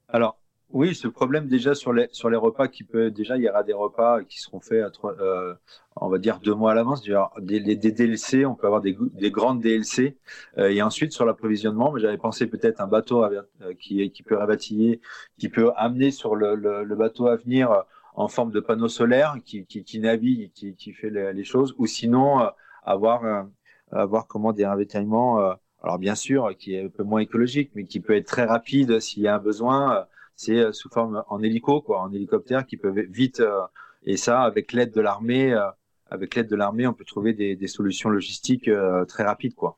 Alors, 0.07 0.38
oui, 0.71 0.93
ce 0.93 1.07
problème 1.07 1.47
déjà 1.47 1.73
sur 1.73 1.93
les, 1.93 2.07
sur 2.11 2.29
les 2.29 2.37
repas 2.37 2.67
qui 2.67 2.83
peut 2.83 3.09
déjà 3.09 3.37
il 3.37 3.43
y 3.43 3.49
aura 3.49 3.63
des 3.63 3.73
repas 3.73 4.23
qui 4.23 4.39
seront 4.39 4.59
faits 4.59 4.83
à 4.83 4.91
trois, 4.91 5.15
euh, 5.19 5.55
on 5.95 6.09
va 6.09 6.19
dire 6.19 6.39
deux 6.39 6.53
mois 6.53 6.73
à 6.73 6.75
l'avance. 6.75 7.01
Des, 7.39 7.75
des, 7.75 7.91
DLC, 7.91 8.45
on 8.45 8.53
peut 8.53 8.67
avoir 8.67 8.81
des, 8.81 8.95
des 9.13 9.31
grandes 9.31 9.61
DLC 9.61 10.17
euh, 10.59 10.69
et 10.69 10.83
ensuite 10.83 11.11
sur 11.11 11.25
l'approvisionnement, 11.25 11.97
j'avais 11.97 12.19
pensé 12.19 12.45
peut-être 12.45 12.81
un 12.81 12.87
bateau 12.87 13.23
euh, 13.23 13.41
qui, 13.79 14.11
qui 14.11 14.21
peut 14.21 14.35
rabatiller, 14.35 15.01
qui 15.39 15.49
peut 15.49 15.71
amener 15.75 16.11
sur 16.11 16.35
le, 16.35 16.53
le, 16.55 16.95
bateau 16.95 17.27
à 17.27 17.35
venir 17.35 17.85
en 18.13 18.27
forme 18.27 18.51
de 18.51 18.59
panneau 18.59 18.89
solaire 18.89 19.37
qui, 19.43 19.65
qui, 19.65 19.83
qui 19.83 19.99
navigue, 19.99 20.51
qui, 20.53 20.75
qui 20.75 20.93
fait 20.93 21.09
les, 21.09 21.43
choses, 21.43 21.73
ou 21.79 21.87
sinon 21.87 22.47
avoir 22.83 23.47
avoir 23.91 24.27
comment 24.27 24.53
des 24.53 24.67
ravitaillements. 24.67 25.39
alors 25.81 25.97
bien 25.97 26.15
sûr, 26.15 26.55
qui 26.59 26.75
est 26.75 26.85
un 26.85 26.89
peu 26.89 27.03
moins 27.03 27.21
écologique, 27.21 27.71
mais 27.73 27.85
qui 27.85 27.99
peut 27.99 28.15
être 28.15 28.27
très 28.27 28.45
rapide 28.45 28.99
s'il 28.99 29.23
y 29.23 29.27
a 29.27 29.35
un 29.35 29.39
besoin 29.39 30.05
c'est 30.39 30.55
euh, 30.55 30.71
sous 30.71 30.87
forme 30.87 31.21
en 31.27 31.43
hélico, 31.43 31.81
quoi, 31.81 32.01
en 32.01 32.13
hélicoptère 32.13 32.65
qui 32.65 32.77
peuvent 32.77 32.97
vite. 33.09 33.41
Euh, 33.41 33.59
et 34.05 34.15
ça, 34.15 34.41
avec 34.43 34.71
l'aide 34.71 34.93
de 34.93 35.01
l'armée, 35.01 35.51
euh, 35.51 35.67
avec 36.09 36.33
l'aide 36.33 36.47
de 36.47 36.55
l'armée, 36.55 36.87
on 36.87 36.93
peut 36.93 37.03
trouver 37.03 37.33
des, 37.33 37.67
solutions 37.67 38.09
logistiques 38.09 38.69
très 39.07 39.23
rapides, 39.23 39.53
quoi. 39.53 39.77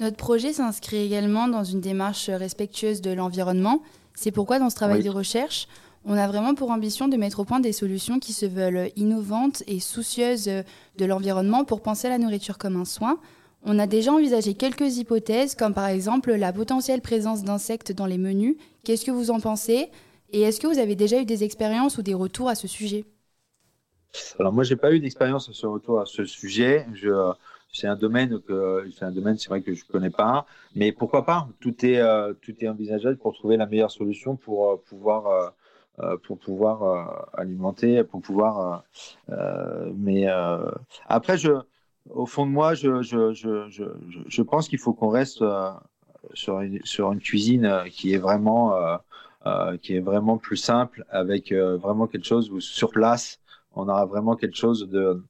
Notre 0.00 0.16
projet 0.16 0.52
s'inscrit 0.52 0.98
également 0.98 1.48
dans 1.48 1.64
une 1.64 1.80
démarche 1.80 2.28
respectueuse 2.28 3.00
de 3.00 3.12
l'environnement. 3.12 3.80
C'est 4.14 4.32
pourquoi 4.32 4.58
dans 4.58 4.68
ce 4.68 4.74
travail 4.74 5.02
de 5.02 5.08
recherche, 5.08 5.68
on 6.04 6.14
a 6.14 6.26
vraiment 6.26 6.54
pour 6.54 6.70
ambition 6.70 7.08
de 7.08 7.16
mettre 7.16 7.40
au 7.40 7.44
point 7.44 7.60
des 7.60 7.72
solutions 7.72 8.18
qui 8.18 8.34
se 8.34 8.44
veulent 8.44 8.90
innovantes 8.96 9.62
et 9.66 9.80
soucieuses 9.80 10.50
de 10.98 11.04
l'environnement 11.06 11.64
pour 11.64 11.80
penser 11.80 12.08
à 12.08 12.10
la 12.10 12.18
nourriture 12.18 12.58
comme 12.58 12.76
un 12.76 12.84
soin, 12.84 13.18
on 13.66 13.80
a 13.80 13.86
déjà 13.88 14.12
envisagé 14.12 14.54
quelques 14.54 14.96
hypothèses, 14.96 15.56
comme 15.56 15.74
par 15.74 15.88
exemple 15.88 16.32
la 16.32 16.52
potentielle 16.52 17.00
présence 17.00 17.42
d'insectes 17.42 17.92
dans 17.92 18.06
les 18.06 18.16
menus. 18.16 18.56
Qu'est-ce 18.84 19.04
que 19.04 19.10
vous 19.10 19.32
en 19.32 19.40
pensez? 19.40 19.90
Et 20.32 20.42
est-ce 20.42 20.60
que 20.60 20.68
vous 20.68 20.78
avez 20.78 20.94
déjà 20.94 21.20
eu 21.20 21.24
des 21.24 21.42
expériences 21.42 21.98
ou 21.98 22.02
des 22.02 22.14
retours 22.14 22.48
à 22.48 22.54
ce 22.54 22.68
sujet? 22.68 23.04
Alors 24.38 24.52
moi, 24.52 24.62
j'ai 24.62 24.76
pas 24.76 24.92
eu 24.92 25.00
d'expérience 25.00 25.50
sur 25.50 25.72
retour 25.72 26.00
à 26.00 26.06
ce 26.06 26.24
sujet. 26.24 26.86
c'est 27.72 27.88
un 27.88 27.96
domaine 27.96 28.40
que 28.40 28.88
c'est 28.96 29.04
un 29.04 29.10
domaine, 29.10 29.36
c'est 29.36 29.48
vrai 29.48 29.62
que 29.62 29.74
je 29.74 29.84
connais 29.84 30.10
pas, 30.10 30.46
mais 30.76 30.92
pourquoi 30.92 31.26
pas? 31.26 31.48
Tout 31.60 31.84
est 31.84 31.98
euh, 31.98 32.34
tout 32.40 32.54
est 32.60 32.68
envisageable 32.68 33.18
pour 33.18 33.34
trouver 33.34 33.56
la 33.56 33.66
meilleure 33.66 33.90
solution 33.90 34.36
pour 34.36 34.70
euh, 34.70 34.76
pouvoir 34.88 35.52
pour 36.24 36.38
pouvoir 36.38 37.30
alimenter, 37.32 38.04
pour 38.04 38.20
pouvoir. 38.20 38.84
mais 39.96 40.26
après, 41.08 41.38
je, 41.38 41.52
au 42.10 42.26
fond 42.26 42.46
de 42.46 42.50
moi, 42.52 42.74
je, 42.74 43.02
je, 43.02 43.32
je, 43.32 43.84
je 44.26 44.42
pense 44.42 44.68
qu'il 44.68 44.78
faut 44.78 44.92
qu'on 44.92 45.08
reste 45.08 45.44
sur 46.34 46.60
une, 46.60 46.80
sur 46.84 47.12
une 47.12 47.20
cuisine 47.20 47.84
qui 47.90 48.14
est 48.14 48.18
vraiment 48.18 48.74
qui 49.82 49.94
est 49.96 50.00
vraiment 50.00 50.38
plus 50.38 50.56
simple, 50.56 51.04
avec 51.08 51.52
vraiment 51.52 52.06
quelque 52.06 52.26
chose 52.26 52.50
où 52.50 52.60
sur 52.60 52.90
place, 52.90 53.40
on 53.74 53.88
aura 53.88 54.06
vraiment 54.06 54.34
quelque 54.36 54.56
chose 54.56 54.88
de, 54.88 55.22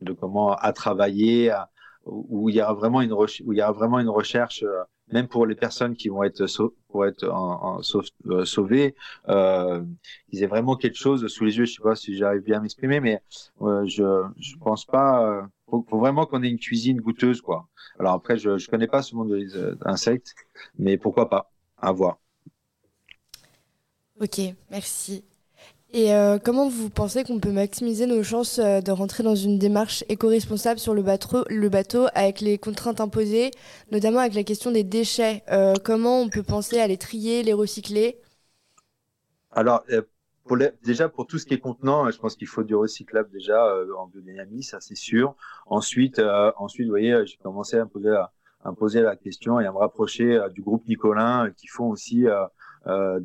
de 0.00 0.12
comment 0.12 0.54
à 0.54 0.72
travailler, 0.72 1.54
où 2.06 2.48
il 2.48 2.56
y 2.56 2.62
aura 2.62 2.72
vraiment 2.74 3.02
une, 3.02 3.12
où 3.12 3.52
il 3.52 3.58
y 3.58 3.62
aura 3.62 3.72
vraiment 3.72 3.98
une 3.98 4.08
recherche 4.08 4.64
même 5.12 5.28
pour 5.28 5.46
les 5.46 5.54
personnes 5.54 5.96
qui 5.96 6.08
vont 6.08 6.22
être, 6.22 6.44
pour 6.88 7.06
être 7.06 7.28
en, 7.28 7.80
euh, 8.26 8.44
sauvées, 8.44 8.94
euh, 9.28 9.82
ils 10.30 10.42
aient 10.42 10.46
vraiment 10.46 10.76
quelque 10.76 10.96
chose 10.96 11.26
sous 11.28 11.44
les 11.44 11.56
yeux. 11.56 11.64
Je 11.64 11.74
sais 11.74 11.82
pas 11.82 11.96
si 11.96 12.16
j'arrive 12.16 12.42
bien 12.42 12.58
à 12.58 12.60
m'exprimer, 12.60 13.00
mais 13.00 13.20
euh, 13.62 13.84
je 13.86 14.24
je 14.38 14.56
pense 14.56 14.84
pas. 14.84 15.48
Faut, 15.70 15.84
faut, 15.88 15.98
vraiment 15.98 16.26
qu'on 16.26 16.42
ait 16.42 16.48
une 16.48 16.58
cuisine 16.58 17.00
goûteuse, 17.00 17.40
quoi. 17.40 17.68
Alors 17.98 18.12
après, 18.14 18.38
je 18.38 18.58
je 18.58 18.68
connais 18.68 18.88
pas 18.88 19.02
ce 19.02 19.14
monde 19.14 19.32
des 19.32 19.56
euh, 19.56 19.76
insectes, 19.84 20.34
mais 20.78 20.96
pourquoi 20.96 21.28
pas? 21.28 21.50
À 21.76 21.92
voir. 21.92 22.18
Ok, 24.20 24.40
merci. 24.70 25.24
Et 25.92 26.12
euh, 26.12 26.38
comment 26.38 26.68
vous 26.68 26.90
pensez 26.90 27.24
qu'on 27.24 27.40
peut 27.40 27.52
maximiser 27.52 28.06
nos 28.06 28.22
chances 28.22 28.58
euh, 28.58 28.82
de 28.82 28.90
rentrer 28.92 29.22
dans 29.22 29.34
une 29.34 29.58
démarche 29.58 30.04
éco-responsable 30.10 30.78
sur 30.78 30.92
le 30.92 31.02
bateau, 31.02 31.44
le 31.48 31.68
bateau 31.70 32.08
avec 32.14 32.40
les 32.42 32.58
contraintes 32.58 33.00
imposées, 33.00 33.52
notamment 33.90 34.18
avec 34.18 34.34
la 34.34 34.44
question 34.44 34.70
des 34.70 34.84
déchets? 34.84 35.42
Euh, 35.50 35.74
Comment 35.82 36.20
on 36.20 36.28
peut 36.28 36.42
penser 36.42 36.78
à 36.78 36.86
les 36.86 36.98
trier, 36.98 37.42
les 37.42 37.54
recycler? 37.54 38.18
Alors, 39.50 39.82
pour 40.48 40.56
déjà 40.82 41.08
pour 41.08 41.24
tout 41.28 41.38
ce 41.38 41.46
qui 41.46 41.54
est 41.54 41.60
contenant, 41.68 42.10
je 42.10 42.18
pense 42.22 42.34
qu'il 42.36 42.48
faut 42.54 42.64
du 42.64 42.74
recyclable 42.84 43.30
déjà 43.30 43.60
en 44.00 44.06
biodynamie, 44.08 44.64
ça 44.64 44.78
c'est 44.80 45.00
sûr. 45.10 45.26
Ensuite, 45.66 46.20
ensuite, 46.56 46.86
vous 46.86 46.96
voyez, 46.98 47.14
j'ai 47.26 47.38
commencé 47.48 47.76
à 47.78 47.84
me 47.84 47.90
poser, 47.96 48.10
à, 48.10 48.32
à 48.64 48.70
me 48.72 48.76
poser 48.76 49.00
la 49.02 49.16
question 49.16 49.60
et 49.60 49.66
à 49.66 49.72
me 49.72 49.78
rapprocher 49.78 50.28
du 50.54 50.62
groupe 50.62 50.84
Nicolin 50.88 51.52
qui 51.58 51.68
font 51.76 51.88
aussi 51.94 52.26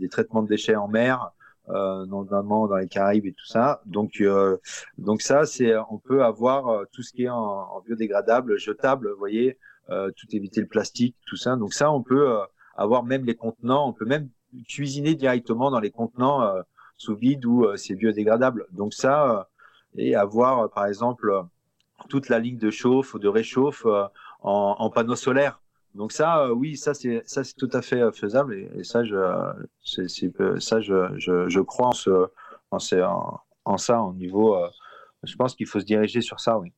des 0.02 0.10
traitements 0.10 0.44
de 0.44 0.50
déchets 0.56 0.76
en 0.76 0.90
mer 1.00 1.32
euh, 1.70 2.06
notamment 2.06 2.68
dans 2.68 2.78
les 2.78 2.88
Caraïbes 2.88 3.26
et 3.26 3.34
tout 3.34 3.46
ça. 3.46 3.82
Donc, 3.86 4.22
euh, 4.22 4.58
donc 4.98 5.22
ça, 5.22 5.46
c'est, 5.46 5.74
on 5.90 5.98
peut 5.98 6.24
avoir 6.24 6.68
euh, 6.68 6.84
tout 6.92 7.04
ce 7.04 7.14
qui 7.14 7.24
est 7.24 7.30
en, 7.30 7.38
en 7.74 7.82
biodégradable, 7.82 8.58
jetable, 8.58 9.12
vous 9.12 9.18
voyez, 9.18 9.58
euh, 9.90 10.12
tout 10.18 10.28
éviter 10.32 10.62
le 10.62 10.68
plastique, 10.68 11.16
tout 11.28 11.38
ça. 11.38 11.56
Donc 11.56 11.74
ça, 11.74 11.92
on 11.92 12.02
peut 12.04 12.32
euh, 12.32 12.44
avoir 12.76 13.04
même 13.04 13.26
les 13.26 13.36
contenants, 13.36 13.88
on 13.88 13.94
peut 13.94 14.06
même 14.06 14.30
cuisiner 14.68 15.16
directement 15.16 15.72
dans 15.72 15.80
les 15.80 15.90
contenants 15.90 16.54
sous 17.04 17.16
vide 17.16 17.46
où 17.46 17.68
c'est 17.76 17.96
biodégradable. 17.96 18.68
Donc 18.72 18.94
ça, 18.94 19.50
et 19.96 20.16
avoir 20.16 20.70
par 20.72 20.86
exemple 20.86 21.44
toute 22.10 22.30
la 22.30 22.40
ligne 22.40 22.58
de 22.58 22.72
chauffe 22.72 23.14
ou 23.14 23.20
de 23.20 23.28
réchauffe 23.28 23.86
en, 23.86 24.76
en 24.78 24.90
panneaux 24.90 25.16
solaires. 25.16 25.60
Donc 25.96 26.12
ça, 26.12 26.46
euh, 26.46 26.50
oui, 26.50 26.76
ça 26.76 26.94
c'est 26.94 27.22
ça 27.26 27.44
c'est 27.44 27.56
tout 27.56 27.70
à 27.72 27.82
fait 27.82 28.02
euh, 28.02 28.12
faisable 28.12 28.56
et, 28.56 28.84
ça 28.84 29.04
je 29.04 29.16
ça 29.84 30.82
je, 30.82 31.48
je, 31.48 31.60
crois 31.60 31.88
en 31.88 31.92
ce 32.80 33.00
en, 33.02 33.40
en, 33.66 33.78
ça 33.78 34.02
au 34.02 34.14
niveau. 34.14 34.56
Euh, 34.56 34.68
je 35.24 35.36
pense 35.36 35.56
qu'il 35.56 35.68
faut 35.68 35.80
se 35.80 35.86
diriger 35.86 36.22
sur 36.22 36.40
ça, 36.40 36.58
oui. 36.58 36.74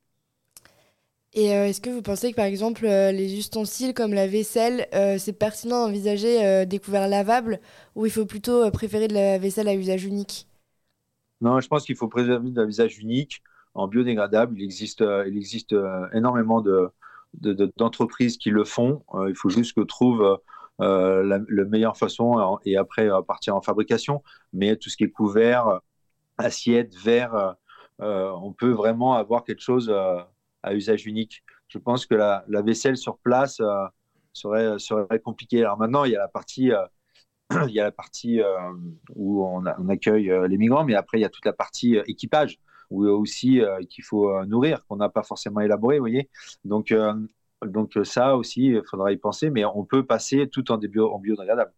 Et 1.38 1.48
est-ce 1.48 1.82
que 1.82 1.90
vous 1.90 2.02
pensez 2.02 2.32
que 2.32 2.36
par 2.38 2.46
exemple 2.46 2.86
les 2.86 3.38
ustensiles 3.38 3.94
comme 3.94 4.14
la 4.14 4.26
vaisselle, 4.26 4.88
c'est 5.20 5.38
pertinent 5.38 5.86
d'envisager 5.86 6.66
des 6.66 6.80
couverts 6.80 7.10
lavables 7.10 7.60
ou 7.96 8.06
il 8.06 8.12
faut 8.12 8.26
plutôt 8.26 8.72
préférer 8.72 9.10
de 9.10 9.14
la 9.14 9.38
vaisselle 9.38 9.68
à 9.68 9.76
usage 9.76 10.06
unique? 10.06 10.48
Non, 11.42 11.60
je 11.60 11.68
pense 11.68 11.84
qu'il 11.84 11.98
faut 11.98 12.08
préserver 12.08 12.52
de 12.52 12.62
la 12.62 12.66
usage 12.66 13.00
unique 13.00 13.44
en 13.74 13.90
biodégradable. 13.90 14.58
Il 14.58 14.64
existe, 14.64 15.04
il 15.28 15.36
existe 15.36 15.76
énormément 16.14 16.62
de, 16.62 16.90
d'entreprises 17.78 18.38
qui 18.38 18.50
le 18.50 18.64
font. 18.64 19.04
Euh, 19.14 19.30
il 19.30 19.36
faut 19.36 19.50
juste 19.50 19.74
que 19.76 19.82
trouve 19.82 20.40
euh, 20.82 21.24
la, 21.24 21.66
meilleure 21.66 21.98
façon 21.98 22.60
et 22.66 22.78
après 22.78 23.10
partir 23.28 23.56
en 23.56 23.62
fabrication. 23.62 24.24
Mais 24.54 24.76
tout 24.76 24.90
ce 24.90 24.98
qui 24.98 25.04
est 25.04 25.12
couvert, 25.12 25.80
assiette, 26.38 26.96
verre, 26.96 27.56
euh, 28.02 28.32
on 28.42 28.54
peut 28.54 28.72
vraiment 28.72 29.14
avoir 29.14 29.44
quelque 29.44 29.62
chose 29.62 29.94
à 30.66 30.74
usage 30.74 31.06
unique. 31.06 31.44
Je 31.68 31.78
pense 31.78 32.06
que 32.06 32.16
la, 32.16 32.44
vaisselle 32.48 32.98
sur 32.98 33.18
place 33.18 33.62
serait, 34.34 34.78
serait 34.80 35.20
compliquée. 35.20 35.62
Alors 35.62 35.78
maintenant, 35.78 36.04
il 36.04 36.12
y 36.12 36.16
a 36.16 36.20
la 36.20 36.28
partie 36.28 36.72
il 37.68 37.74
y 37.74 37.80
a 37.80 37.84
la 37.84 37.92
partie 37.92 38.42
où 39.16 39.46
on, 39.46 39.66
accueille 39.90 40.32
les 40.48 40.58
migrants, 40.58 40.84
mais 40.84 40.96
après, 40.96 41.20
il 41.20 41.22
y 41.22 41.26
a 41.26 41.30
toute 41.30 41.46
la 41.46 41.54
partie 41.54 41.98
équipage 42.08 42.60
ou 42.90 43.06
aussi 43.06 43.62
euh, 43.62 43.80
qu'il 43.90 44.04
faut 44.04 44.30
euh, 44.30 44.46
nourrir, 44.46 44.86
qu'on 44.88 44.98
n'a 44.98 45.10
pas 45.10 45.24
forcément 45.24 45.60
élaboré, 45.60 45.98
vous 45.98 46.04
voyez. 46.04 46.30
Donc, 46.64 46.92
euh, 46.92 47.14
donc 47.66 47.98
ça 48.04 48.36
aussi, 48.36 48.68
il 48.68 48.84
faudra 48.90 49.12
y 49.12 49.18
penser, 49.18 49.50
mais 49.50 49.66
on 49.66 49.84
peut 49.86 50.06
passer 50.06 50.48
tout 50.50 50.72
en, 50.72 50.78
bio, 50.78 51.12
en 51.12 51.20
biodégradable. 51.20 51.74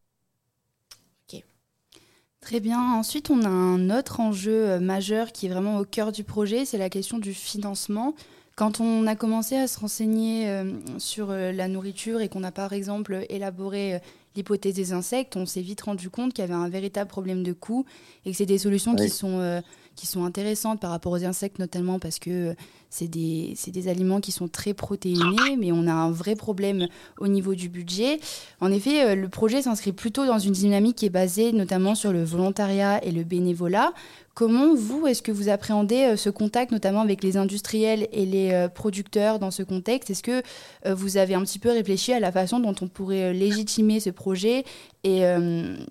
Très 2.40 2.62
bien. 2.62 2.80
Ensuite, 2.94 3.30
on 3.30 3.42
a 3.42 3.50
un 3.50 3.90
autre 3.90 4.22
enjeu 4.22 4.80
majeur 4.80 5.34
qui 5.34 5.48
est 5.48 5.50
vraiment 5.50 5.80
au 5.80 5.84
cœur 5.84 6.14
du 6.14 6.24
projet, 6.24 6.64
c'est 6.64 6.78
la 6.78 6.90
question 6.90 7.18
du 7.18 7.34
financement. 7.34 8.14
Quand 8.58 8.82
on 8.82 9.06
a 9.06 9.16
commencé 9.16 9.56
à 9.56 9.68
se 9.68 9.80
renseigner 9.80 10.52
sur 10.98 11.28
la 11.28 11.68
nourriture 11.68 12.22
et 12.22 12.28
qu'on 12.28 12.44
a 12.44 12.52
par 12.52 12.74
exemple 12.74 13.24
élaboré 13.30 14.02
l'hypothèse 14.36 14.74
des 14.74 14.94
insectes, 14.94 15.36
on 15.36 15.46
s'est 15.46 15.62
vite 15.62 15.82
rendu 15.82 16.10
compte 16.10 16.34
qu'il 16.34 16.44
y 16.44 16.48
avait 16.48 16.56
un 16.56 16.68
véritable 16.68 17.08
problème 17.08 17.44
de 17.44 17.54
coût 17.54 17.86
et 18.26 18.32
que 18.32 18.36
c'est 18.36 18.48
des 18.48 18.58
solutions 18.58 18.96
qui 18.96 19.10
sont 19.10 19.62
qui 19.98 20.08
sont 20.08 20.24
intéressantes 20.24 20.80
par 20.80 20.92
rapport 20.92 21.12
aux 21.12 21.26
insectes, 21.26 21.60
notamment 21.60 22.00
parce 22.00 22.20
que 22.20 22.56
c'est 22.90 23.08
des, 23.08 23.56
des, 23.68 23.88
aliments 23.90 24.22
qui 24.22 24.32
sont 24.32 24.48
très 24.48 24.74
protéinés, 24.74 25.58
mais 25.58 25.72
on 25.74 25.88
a 25.88 25.92
un 25.92 26.10
vrai 26.10 26.36
problème 26.36 26.88
au 27.20 27.28
niveau 27.28 27.54
du 27.54 27.68
budget. 27.68 28.20
En 28.62 28.72
effet, 28.72 29.04
euh, 29.04 29.16
le 29.16 29.28
projet 29.28 29.62
s'inscrit 29.62 29.92
plutôt 29.92 30.26
dans 30.26 30.40
une 30.40 30.54
dynamique 30.54 30.98
qui 30.98 31.06
est 31.06 31.10
basée 31.10 31.52
notamment 31.52 31.96
sur 31.96 32.14
le 32.14 32.24
volontariat 32.24 33.04
et 33.04 33.12
le 33.12 33.24
bénévolat. 33.24 33.92
Comment, 34.36 34.76
vous, 34.76 35.08
est-ce 35.08 35.24
que 35.24 35.32
vous 35.32 35.50
appréhendez 35.50 36.04
euh, 36.04 36.16
ce 36.16 36.30
contact, 36.30 36.72
notamment 36.72 37.02
avec 37.02 37.24
les 37.24 37.36
industriels 37.36 38.08
et 38.14 38.26
les 38.26 38.52
euh, 38.54 38.70
producteurs 38.70 39.40
dans 39.40 39.52
ce 39.52 39.64
contexte? 39.64 40.10
Est-ce 40.10 40.24
que 40.24 40.42
vous 40.90 41.18
avez 41.18 41.34
un 41.34 41.42
petit 41.42 41.60
peu 41.60 41.70
réfléchi 41.70 42.14
à 42.14 42.20
la 42.20 42.32
façon 42.32 42.60
dont 42.60 42.76
on 42.82 42.88
pourrait 42.88 43.34
légitimer 43.34 44.00
ce 44.00 44.12
projet 44.12 44.64
et 45.08 45.22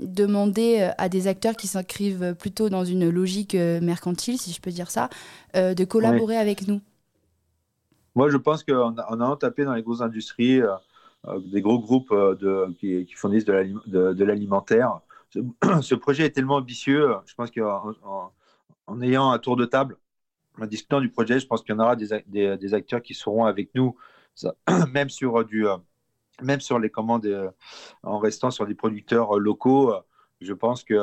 demander 0.00 0.90
à 0.98 1.08
des 1.08 1.26
acteurs 1.26 1.56
qui 1.56 1.66
s'inscrivent 1.66 2.34
plutôt 2.38 2.68
dans 2.68 2.84
une 2.84 3.08
logique 3.08 3.54
mercantile, 3.54 4.38
si 4.38 4.52
je 4.52 4.60
peux 4.60 4.70
dire 4.70 4.90
ça, 4.90 5.08
de 5.54 5.84
collaborer 5.84 6.36
avec 6.36 6.68
nous 6.68 6.80
moi, 8.16 8.30
je 8.30 8.38
pense 8.38 8.64
qu'en 8.64 8.96
a 8.96 9.36
tapé 9.36 9.64
dans 9.66 9.74
les 9.74 9.82
grosses 9.82 10.00
industries, 10.00 10.62
euh, 10.62 10.74
euh, 11.26 11.38
des 11.38 11.60
gros 11.60 11.78
groupes 11.78 12.10
euh, 12.12 12.34
de, 12.34 12.72
qui, 12.80 13.04
qui, 13.04 13.12
fournissent 13.14 13.44
de 13.44 14.24
l'alimentaire, 14.24 15.00
ce, 15.82 15.94
projet 15.94 16.24
est 16.24 16.30
tellement 16.30 16.56
ambitieux. 16.56 17.14
Je 17.26 17.34
pense 17.34 17.50
qu'en 17.50 17.92
en, 18.86 19.02
ayant 19.02 19.30
un 19.32 19.38
tour 19.38 19.56
de 19.56 19.66
table, 19.66 19.98
en 20.58 20.64
discutant 20.64 21.02
du 21.02 21.10
projet, 21.10 21.38
je 21.38 21.46
pense 21.46 21.62
qu'il 21.62 21.74
y 21.74 21.76
en 21.76 21.80
aura 21.80 21.94
des, 21.94 22.56
des, 22.56 22.74
acteurs 22.74 23.02
qui 23.02 23.12
seront 23.12 23.44
avec 23.44 23.74
nous, 23.74 23.94
ça, 24.34 24.54
même 24.92 25.10
sur 25.10 25.44
du, 25.44 25.66
même 26.42 26.60
sur 26.60 26.78
les 26.78 26.90
commandes, 26.90 27.54
en 28.02 28.18
restant 28.18 28.50
sur 28.50 28.66
des 28.66 28.74
producteurs 28.74 29.38
locaux. 29.38 29.92
Je 30.40 30.52
pense 30.52 30.84
que 30.84 30.96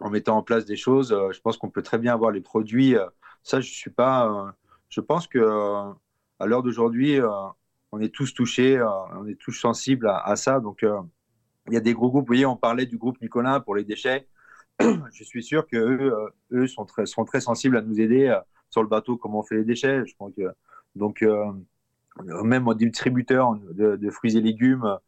en 0.00 0.10
mettant 0.10 0.36
en 0.36 0.42
place 0.42 0.64
des 0.64 0.76
choses, 0.76 1.16
je 1.32 1.40
pense 1.40 1.56
qu'on 1.56 1.70
peut 1.70 1.82
très 1.82 1.98
bien 1.98 2.12
avoir 2.12 2.30
les 2.30 2.40
produits. 2.40 2.96
Ça, 3.42 3.60
je 3.60 3.70
suis 3.70 3.90
pas. 3.90 4.54
Je 4.88 5.00
pense 5.00 5.26
que 5.26 5.94
à 6.38 6.46
l'heure 6.46 6.62
d'aujourd'hui, 6.62 7.20
euh, 7.20 7.28
on 7.92 8.00
est 8.00 8.12
tous 8.12 8.34
touchés, 8.34 8.76
euh, 8.76 8.88
on 9.16 9.26
est 9.26 9.38
tous 9.38 9.52
sensibles 9.52 10.08
à, 10.08 10.36
ça. 10.36 10.60
Donc, 10.60 10.82
euh, 10.82 11.00
il 11.68 11.74
y 11.74 11.76
a 11.76 11.80
des 11.80 11.94
gros 11.94 12.10
groupes. 12.10 12.24
Vous 12.24 12.34
voyez, 12.34 12.46
on 12.46 12.56
parlait 12.56 12.86
du 12.86 12.98
groupe 12.98 13.20
Nicolas 13.20 13.60
pour 13.60 13.74
les 13.74 13.84
déchets. 13.84 14.28
Je 14.80 15.24
suis 15.24 15.42
sûr 15.42 15.66
que 15.66 16.26
eux, 16.50 16.66
sont 16.66 16.84
très, 16.84 17.06
sont 17.06 17.24
très 17.24 17.40
sensibles 17.40 17.76
à 17.76 17.82
nous 17.82 18.00
aider 18.00 18.36
sur 18.70 18.82
le 18.82 18.88
bateau, 18.88 19.16
comment 19.16 19.40
on 19.40 19.42
fait 19.42 19.56
les 19.56 19.64
déchets. 19.64 20.04
Je 20.06 20.14
pense 20.16 20.32
que, 20.36 20.52
donc, 20.96 21.24
même 22.22 22.72
des 22.74 22.86
distributeurs 22.86 23.54
de, 23.72 24.10
fruits 24.10 24.36
et 24.36 24.40
légumes 24.40 24.98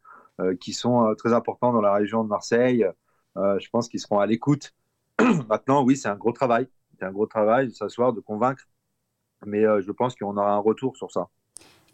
qui 0.59 0.73
sont 0.73 1.13
très 1.17 1.33
importants 1.33 1.73
dans 1.73 1.81
la 1.81 1.93
région 1.93 2.23
de 2.23 2.29
Marseille, 2.29 2.85
je 3.35 3.69
pense 3.69 3.87
qu'ils 3.87 3.99
seront 3.99 4.19
à 4.19 4.25
l'écoute. 4.25 4.73
Maintenant, 5.49 5.83
oui, 5.83 5.97
c'est 5.97 6.09
un 6.09 6.15
gros 6.15 6.31
travail. 6.31 6.67
C'est 6.99 7.05
un 7.05 7.11
gros 7.11 7.27
travail 7.27 7.67
de 7.67 7.73
s'asseoir, 7.73 8.13
de 8.13 8.19
convaincre 8.19 8.67
mais 9.45 9.65
euh, 9.65 9.81
je 9.81 9.91
pense 9.91 10.15
qu'on 10.15 10.35
aura 10.37 10.53
un 10.53 10.59
retour 10.59 10.95
sur 10.97 11.11
ça. 11.11 11.27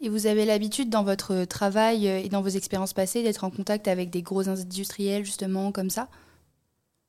Et 0.00 0.08
vous 0.08 0.26
avez 0.26 0.44
l'habitude 0.44 0.90
dans 0.90 1.04
votre 1.04 1.44
travail 1.44 2.08
euh, 2.08 2.18
et 2.18 2.28
dans 2.28 2.42
vos 2.42 2.48
expériences 2.48 2.92
passées 2.92 3.22
d'être 3.22 3.44
en 3.44 3.50
contact 3.50 3.88
avec 3.88 4.10
des 4.10 4.22
gros 4.22 4.48
industriels 4.48 5.24
justement 5.24 5.72
comme 5.72 5.90
ça? 5.90 6.08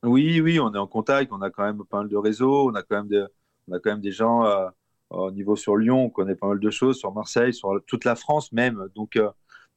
Oui, 0.03 0.39
oui, 0.41 0.59
on 0.59 0.73
est 0.73 0.77
en 0.77 0.87
contact. 0.87 1.31
On 1.31 1.41
a 1.41 1.49
quand 1.49 1.63
même 1.63 1.83
pas 1.85 1.99
mal 1.99 2.09
de 2.09 2.17
réseaux. 2.17 2.69
On 2.69 2.75
a 2.75 2.83
quand 2.83 3.03
même, 3.03 3.27
on 3.67 3.73
a 3.73 3.79
quand 3.79 3.91
même 3.91 4.01
des 4.01 4.11
gens 4.11 4.45
euh, 4.45 4.67
au 5.09 5.31
niveau 5.31 5.55
sur 5.55 5.77
Lyon. 5.77 6.05
On 6.05 6.09
connaît 6.09 6.35
pas 6.35 6.47
mal 6.47 6.59
de 6.59 6.69
choses 6.69 6.97
sur 6.97 7.13
Marseille, 7.13 7.53
sur 7.53 7.81
toute 7.87 8.05
la 8.05 8.15
France 8.15 8.51
même. 8.51 8.87
Donc, 8.95 9.19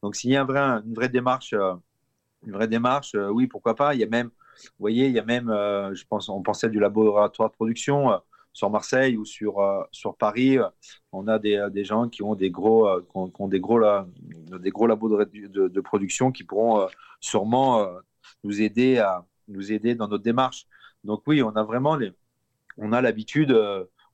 donc 0.03 0.17
s'il 0.17 0.31
y 0.31 0.37
a 0.37 0.43
une 0.43 0.95
vraie 0.95 1.09
démarche, 1.09 1.53
une 1.53 2.53
vraie 2.53 2.69
démarche, 2.69 3.15
oui, 3.33 3.47
pourquoi 3.47 3.75
pas. 3.75 3.95
Il 3.95 4.01
y 4.01 4.05
a 4.05 4.09
même, 4.09 4.31
voyez, 4.79 5.07
il 5.07 5.13
y 5.13 5.19
a 5.19 5.25
même, 5.25 5.49
je 5.49 6.05
pense, 6.09 6.29
on 6.29 6.43
pensait 6.43 6.71
du 6.71 6.81
laboratoire 6.81 7.51
de 7.51 7.55
production 7.55 8.21
sur 8.53 8.71
Marseille 8.71 9.17
ou 9.17 9.25
sur, 9.25 9.57
sur 9.93 10.17
Paris. 10.17 10.59
On 11.13 11.29
a 11.29 11.39
des, 11.39 11.67
des, 11.73 11.85
gens 11.85 12.09
qui 12.09 12.23
ont 12.23 12.35
des 12.35 12.51
gros, 12.51 12.89
qui 13.01 13.11
ont, 13.15 13.49
des 13.49 13.61
gros, 13.61 13.81
des 14.61 14.71
gros 14.71 14.87
labos 14.87 15.25
de, 15.25 15.69
de, 15.69 15.81
production 15.81 16.33
qui 16.33 16.45
pourront 16.45 16.89
sûrement 17.21 17.87
nous 18.45 18.61
aider 18.63 18.99
à 18.99 19.25
nous 19.49 19.73
aider 19.73 19.95
dans 19.95 20.09
notre 20.09 20.25
démarche. 20.25 20.67
Donc 21.05 21.23
oui, 21.27 21.43
on 21.43 21.51
a 21.51 21.63
vraiment 21.65 21.99
on 22.77 22.93
a 22.93 23.01
l'habitude, 23.01 23.57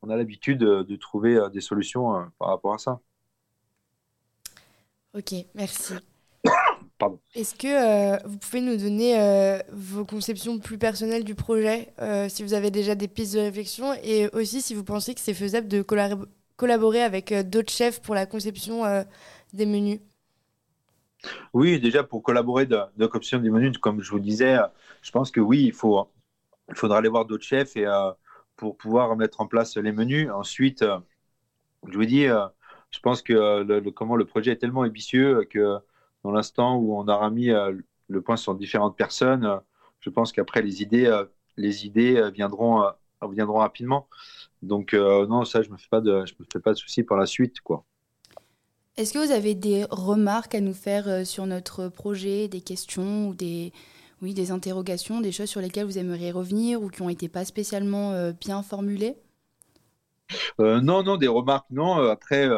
on 0.04 0.10
a 0.10 0.16
l'habitude 0.16 0.58
de, 0.58 0.96
trouver 0.96 1.38
des 1.52 1.60
solutions 1.60 2.30
par 2.38 2.48
rapport 2.48 2.74
à 2.74 2.78
ça. 2.78 3.00
Ok, 5.14 5.32
merci. 5.54 5.94
Est-ce 7.34 7.54
que 7.54 7.66
euh, 7.66 8.18
vous 8.24 8.38
pouvez 8.38 8.60
nous 8.60 8.76
donner 8.76 9.20
euh, 9.20 9.58
vos 9.72 10.04
conceptions 10.04 10.58
plus 10.58 10.78
personnelles 10.78 11.24
du 11.24 11.34
projet, 11.34 11.92
euh, 12.00 12.28
si 12.28 12.42
vous 12.42 12.54
avez 12.54 12.70
déjà 12.70 12.94
des 12.94 13.08
pistes 13.08 13.34
de 13.34 13.40
réflexion, 13.40 13.94
et 14.02 14.28
aussi 14.32 14.62
si 14.62 14.74
vous 14.74 14.84
pensez 14.84 15.14
que 15.14 15.20
c'est 15.20 15.34
faisable 15.34 15.68
de 15.68 15.82
collaborer 16.56 17.02
avec 17.02 17.32
d'autres 17.48 17.72
chefs 17.72 18.00
pour 18.00 18.14
la 18.14 18.26
conception 18.26 19.04
des 19.52 19.66
menus? 19.66 20.00
Oui, 21.52 21.80
déjà 21.80 22.04
pour 22.04 22.22
collaborer 22.22 22.66
de, 22.66 22.78
la 22.96 23.08
conception 23.08 23.38
des 23.38 23.50
menus, 23.50 23.76
comme 23.78 24.02
je 24.02 24.10
vous 24.10 24.20
disais, 24.20 24.56
je 25.02 25.10
pense 25.10 25.30
que 25.30 25.40
oui, 25.40 25.64
il, 25.64 25.72
faut, 25.72 26.08
il 26.68 26.74
faudra 26.74 26.98
aller 26.98 27.08
voir 27.08 27.24
d'autres 27.24 27.44
chefs 27.44 27.76
et, 27.76 27.86
pour 28.56 28.76
pouvoir 28.76 29.16
mettre 29.16 29.40
en 29.40 29.46
place 29.46 29.76
les 29.76 29.92
menus. 29.92 30.30
Ensuite, 30.30 30.84
je 31.88 31.96
vous 31.96 32.04
dis, 32.04 32.24
je 32.24 33.00
pense 33.02 33.22
que 33.22 33.62
le, 33.62 33.80
comment 33.90 34.16
le 34.16 34.24
projet 34.24 34.52
est 34.52 34.56
tellement 34.56 34.80
ambitieux 34.80 35.44
que 35.50 35.80
dans 36.24 36.32
l'instant 36.32 36.76
où 36.76 36.96
on 36.98 37.06
aura 37.06 37.30
mis 37.30 37.50
euh, 37.50 37.72
le 38.08 38.22
point 38.22 38.36
sur 38.36 38.54
différentes 38.54 38.96
personnes, 38.96 39.44
euh, 39.44 39.56
je 40.00 40.10
pense 40.10 40.32
qu'après 40.32 40.62
les 40.62 40.82
idées, 40.82 41.06
euh, 41.06 41.24
les 41.56 41.86
idées 41.86 42.30
viendront, 42.32 42.82
viendront 43.30 43.58
rapidement. 43.58 44.08
Donc 44.62 44.92
non, 44.92 45.44
ça 45.44 45.62
je 45.62 45.70
me 45.70 45.76
fais 45.76 45.88
pas 45.88 46.00
je 46.02 46.34
me 46.40 46.44
fais 46.52 46.58
pas 46.58 46.72
de 46.72 46.78
soucis 46.78 47.04
pour 47.04 47.16
la 47.16 47.26
suite, 47.26 47.60
quoi. 47.60 47.84
Est-ce 48.96 49.12
que 49.12 49.18
vous 49.18 49.32
avez 49.32 49.54
des 49.54 49.84
remarques 49.90 50.54
à 50.54 50.60
nous 50.60 50.74
faire 50.74 51.26
sur 51.26 51.46
notre 51.46 51.88
projet, 51.88 52.48
des 52.48 52.60
questions 52.60 53.28
ou 53.28 53.34
des, 53.34 53.72
oui, 54.22 54.34
des 54.34 54.50
interrogations, 54.50 55.20
des 55.20 55.32
choses 55.32 55.48
sur 55.48 55.60
lesquelles 55.60 55.86
vous 55.86 55.98
aimeriez 55.98 56.30
revenir 56.30 56.82
ou 56.82 56.88
qui 56.88 57.02
ont 57.02 57.08
été 57.08 57.28
pas 57.28 57.44
spécialement 57.44 58.30
bien 58.40 58.62
formulées? 58.62 59.16
Non, 60.58 61.02
non, 61.02 61.16
des 61.16 61.28
remarques, 61.28 61.66
non. 61.70 61.96
Après, 62.08 62.48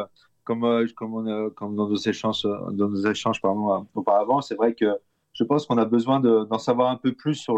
comme, 0.47 0.63
euh, 0.63 0.87
comme, 0.95 1.51
comme 1.55 1.75
dans 1.75 1.89
nos 1.89 1.97
échanges, 1.97 3.41
pardon, 3.41 3.85
auparavant, 3.93 4.41
c'est 4.41 4.55
vrai 4.55 4.73
que 4.73 4.85
je 5.33 5.43
pense 5.43 5.65
qu'on 5.65 5.77
a 5.77 5.85
besoin 5.85 6.21
d'en 6.21 6.57
savoir 6.57 6.89
un 6.89 6.95
peu 6.95 7.11
plus 7.11 7.35
sur, 7.35 7.57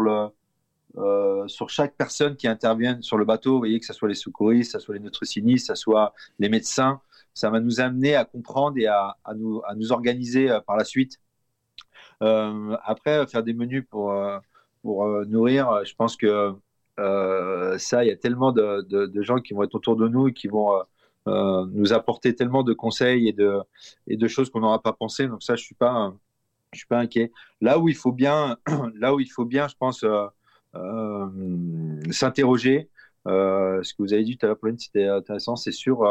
euh, 0.96 1.46
chaque 1.68 1.94
personne 1.96 2.34
qui 2.34 2.48
intervient 2.48 3.00
sur 3.00 3.16
le 3.16 3.24
bateau. 3.24 3.52
Vous 3.52 3.58
voyez, 3.58 3.78
que 3.78 3.86
ce 3.86 3.92
soit 3.92 4.08
les 4.08 4.16
secouristes, 4.16 4.72
que 4.72 4.80
ce 4.80 4.84
soit 4.84 4.94
les 4.94 5.00
nutritionnistes, 5.00 5.68
que 5.68 5.76
ce 5.76 5.80
soit 5.80 6.12
les 6.40 6.48
médecins. 6.48 7.00
Ça 7.32 7.48
va 7.48 7.60
nous 7.60 7.80
amener 7.80 8.16
à 8.16 8.24
comprendre 8.24 8.76
et 8.76 8.88
à, 8.88 9.16
nous, 9.36 9.62
organiser 9.90 10.50
euh, 10.50 10.60
par 10.60 10.76
la 10.76 10.84
suite. 10.84 11.20
Après, 12.20 13.26
faire 13.26 13.42
des 13.42 13.54
menus 13.54 13.84
pour, 13.88 14.14
pour 14.82 15.06
nourrir, 15.26 15.84
je 15.84 15.94
pense 15.94 16.16
que 16.16 16.54
ça, 16.98 18.04
il 18.04 18.08
y 18.08 18.10
a 18.10 18.16
tellement 18.16 18.52
de, 18.52 19.22
gens 19.22 19.38
qui 19.38 19.54
vont 19.54 19.62
être 19.62 19.74
autour 19.74 19.96
de 19.96 20.08
nous 20.08 20.28
et 20.28 20.32
qui 20.32 20.48
vont 20.48 20.82
euh, 21.28 21.66
nous 21.72 21.92
apporter 21.92 22.34
tellement 22.34 22.62
de 22.62 22.72
conseils 22.72 23.28
et 23.28 23.32
de, 23.32 23.60
et 24.06 24.16
de 24.16 24.28
choses 24.28 24.50
qu'on 24.50 24.60
n'aura 24.60 24.82
pas 24.82 24.92
pensé. 24.92 25.28
Donc 25.28 25.42
ça, 25.42 25.54
je 25.54 25.62
suis 25.62 25.74
pas, 25.74 26.14
je 26.72 26.78
suis 26.78 26.86
pas 26.86 26.98
inquiet. 26.98 27.30
Là 27.60 27.78
où 27.78 27.88
il 27.88 27.96
faut 27.96 28.12
bien, 28.12 28.56
là 28.94 29.14
où 29.14 29.20
il 29.20 29.30
faut 29.30 29.44
bien, 29.44 29.68
je 29.68 29.74
pense, 29.78 30.02
euh, 30.02 30.26
euh, 30.76 32.00
s'interroger. 32.10 32.88
ce 33.26 33.94
que 33.94 34.02
vous 34.02 34.12
avez 34.14 34.24
dit 34.24 34.38
tout 34.38 34.46
à 34.46 34.48
l'heure, 34.48 34.58
Pauline, 34.58 34.78
c'était 34.78 35.06
intéressant. 35.08 35.56
C'est 35.56 35.72
sur 35.72 36.04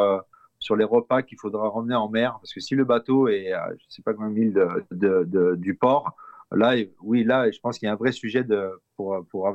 sur 0.59 0.75
les 0.75 0.83
repas 0.83 1.21
qu'il 1.21 1.37
faudra 1.37 1.69
ramener 1.69 1.95
en 1.95 2.09
mer, 2.09 2.37
parce 2.41 2.53
que 2.53 2.59
si 2.59 2.75
le 2.75 2.85
bateau 2.85 3.27
est, 3.27 3.51
à, 3.53 3.69
je 3.77 3.85
sais 3.89 4.01
pas 4.01 4.13
combien 4.13 4.29
de 4.29 4.33
milles 4.33 4.53
de, 4.91 5.23
de, 5.23 5.55
du 5.55 5.75
port, 5.75 6.15
là, 6.51 6.75
oui, 7.01 7.23
là, 7.23 7.49
je 7.49 7.59
pense 7.59 7.79
qu'il 7.79 7.87
y 7.87 7.89
a 7.89 7.93
un 7.93 7.97
vrai 7.97 8.11
sujet 8.11 8.43
de, 8.43 8.69
pour, 8.95 9.25
pour, 9.29 9.51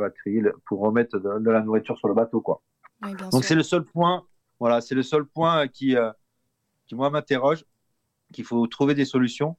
pour 0.65 0.81
remettre 0.81 1.19
de, 1.19 1.51
la 1.51 1.61
nourriture 1.61 1.99
sur 1.99 2.09
le 2.09 2.15
bateau. 2.15 2.41
Quoi. 2.41 2.63
Donc, 3.31 3.45
c'est 3.45 3.55
le 3.55 3.63
seul 3.63 3.85
point 3.85 4.25
voilà, 4.61 4.81
c'est 4.81 4.95
le 4.95 5.03
seul 5.03 5.25
point 5.27 5.69
qui, 5.69 5.97
euh, 5.97 6.11
qui 6.87 6.95
moi, 6.95 7.11
m'interroge, 7.11 7.65
qu'il 8.33 8.45
faut 8.45 8.67
trouver 8.67 8.95
des 8.95 9.05
solutions, 9.05 9.57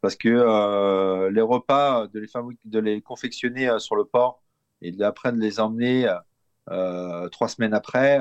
parce 0.00 0.16
que 0.16 0.28
euh, 0.28 1.30
les 1.30 1.40
repas, 1.40 2.06
de 2.08 2.20
les, 2.20 2.28
de 2.64 2.78
les 2.78 3.02
confectionner 3.02 3.68
euh, 3.68 3.78
sur 3.78 3.96
le 3.96 4.04
port 4.04 4.42
et 4.82 4.94
après 5.02 5.32
de 5.32 5.38
les 5.38 5.60
emmener 5.60 6.12
trois 7.32 7.48
semaines 7.48 7.74
après, 7.74 8.20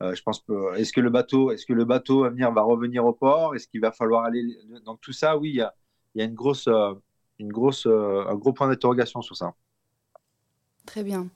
je 0.00 0.22
pense 0.22 0.44
est-ce 0.76 0.92
que 0.92 1.00
le 1.00 1.10
bateau, 1.10 1.50
est-ce 1.50 1.66
que 1.66 1.72
le 1.72 1.84
bateau 1.84 2.24
à 2.24 2.30
venir 2.30 2.52
va 2.52 2.62
revenir 2.62 3.04
au 3.04 3.12
port? 3.12 3.54
Est-ce 3.54 3.66
qu'il 3.68 3.80
va 3.80 3.92
falloir 3.92 4.24
aller 4.24 4.58
Donc 4.84 5.00
tout 5.00 5.12
ça, 5.12 5.36
oui, 5.38 5.50
il 5.50 5.56
y 5.56 5.62
a, 5.62 5.74
y 6.14 6.22
a, 6.22 6.24
une 6.24 6.34
grosse, 6.34 6.68
une 7.38 7.52
grosse, 7.52 7.86
un 7.86 8.34
gros 8.34 8.52
point 8.52 8.68
d'interrogation 8.68 9.22
sur 9.22 9.36
ça. 9.36 9.54
Très 10.86 11.02
bien. 11.02 11.28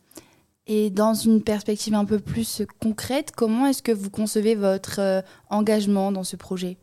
Et 0.73 0.89
dans 0.89 1.15
une 1.15 1.43
perspective 1.43 1.95
un 1.95 2.05
peu 2.05 2.21
plus 2.21 2.63
concrète, 2.81 3.33
comment 3.37 3.67
est-ce 3.67 3.83
que 3.83 3.91
vous 3.91 4.09
concevez 4.09 4.55
votre 4.55 5.01
euh, 5.01 5.21
engagement 5.49 6.13
dans 6.13 6.23
ce 6.23 6.37
projet? 6.37 6.77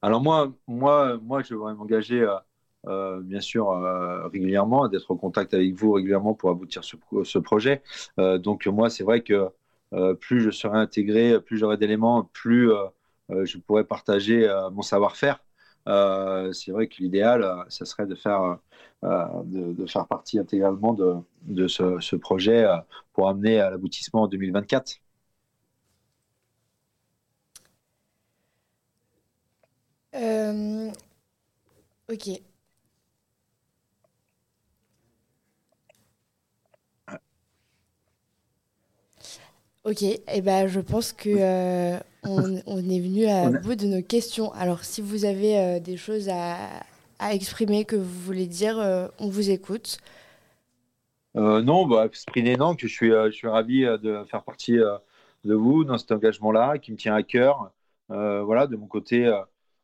Alors 0.00 0.22
moi, 0.22 0.52
moi, 0.68 1.18
moi, 1.22 1.42
je 1.42 1.54
voudrais 1.54 1.74
m'engager, 1.74 2.20
euh, 2.20 2.36
euh, 2.86 3.20
bien 3.20 3.40
sûr, 3.40 3.68
régulièrement, 4.32 4.86
d'être 4.86 5.10
en 5.10 5.16
contact 5.16 5.54
avec 5.54 5.74
vous 5.74 5.90
régulièrement 5.90 6.34
pour 6.34 6.50
aboutir 6.50 6.84
ce, 6.84 6.96
ce 7.24 7.38
projet. 7.38 7.82
donc 8.16 8.66
moi, 8.66 8.88
c'est 8.90 9.04
vrai 9.04 9.22
que 9.22 9.48
plus 10.20 10.40
je 10.40 10.50
serai 10.50 10.78
intégré, 10.78 11.40
plus 11.40 11.58
j'aurai 11.58 11.76
d'éléments, 11.76 12.24
plus 12.32 12.70
je 13.28 13.58
pourrai 13.58 13.84
partager 13.84 14.48
mon 14.72 14.82
savoir-faire. 14.82 15.42
c'est 15.86 16.70
vrai 16.72 16.88
que 16.88 16.96
l'idéal, 16.98 17.64
ça 17.68 17.84
serait 17.84 18.06
de 18.06 18.14
faire 18.14 18.58
euh, 19.02 19.26
de, 19.44 19.86
faire 19.86 20.06
partie 20.06 20.38
intégralement 20.38 20.92
de, 20.92 21.16
de 21.44 21.66
ce, 21.68 22.16
projet 22.16 22.64
euh, 22.64 22.76
pour 23.14 23.28
amener 23.30 23.58
à 23.58 23.70
l'aboutissement 23.70 24.22
en 24.22 24.26
2024. 24.28 25.00
Euh, 30.14 30.90
ok. 32.08 32.49
Ok, 39.90 40.02
et 40.02 40.22
eh 40.32 40.40
ben, 40.40 40.68
je 40.68 40.78
pense 40.78 41.12
que 41.12 41.98
on, 42.22 42.78
est 42.78 43.00
venu 43.00 43.26
à 43.26 43.50
bout 43.50 43.74
de 43.74 43.86
nos 43.86 44.02
questions. 44.02 44.52
Alors, 44.52 44.84
si 44.84 45.00
vous 45.00 45.24
avez 45.24 45.80
des 45.80 45.96
choses 45.96 46.28
à, 46.28 46.56
à 47.20 47.34
exprimer 47.34 47.84
que 47.84 47.96
vous 47.96 48.20
voulez 48.20 48.46
dire, 48.46 48.78
euh, 48.78 49.06
on 49.18 49.28
vous 49.28 49.50
écoute. 49.50 49.98
Euh, 51.36 51.62
non, 51.62 51.86
bah, 51.86 52.06
exprimer 52.06 52.56
non, 52.56 52.74
que 52.74 52.88
je 52.88 52.92
suis, 52.92 53.12
euh, 53.12 53.26
je 53.26 53.36
suis 53.36 53.46
ravi 53.46 53.82
de 53.82 54.24
faire 54.24 54.42
partie 54.42 54.78
de 55.44 55.54
vous 55.54 55.84
dans 55.84 55.98
cet 55.98 56.10
engagement-là 56.12 56.78
qui 56.78 56.90
me 56.90 56.96
tient 56.96 57.14
à 57.14 57.22
cœur. 57.22 57.70
voilà, 58.08 58.66
de 58.66 58.76
mon 58.76 58.86
côté, 58.86 59.30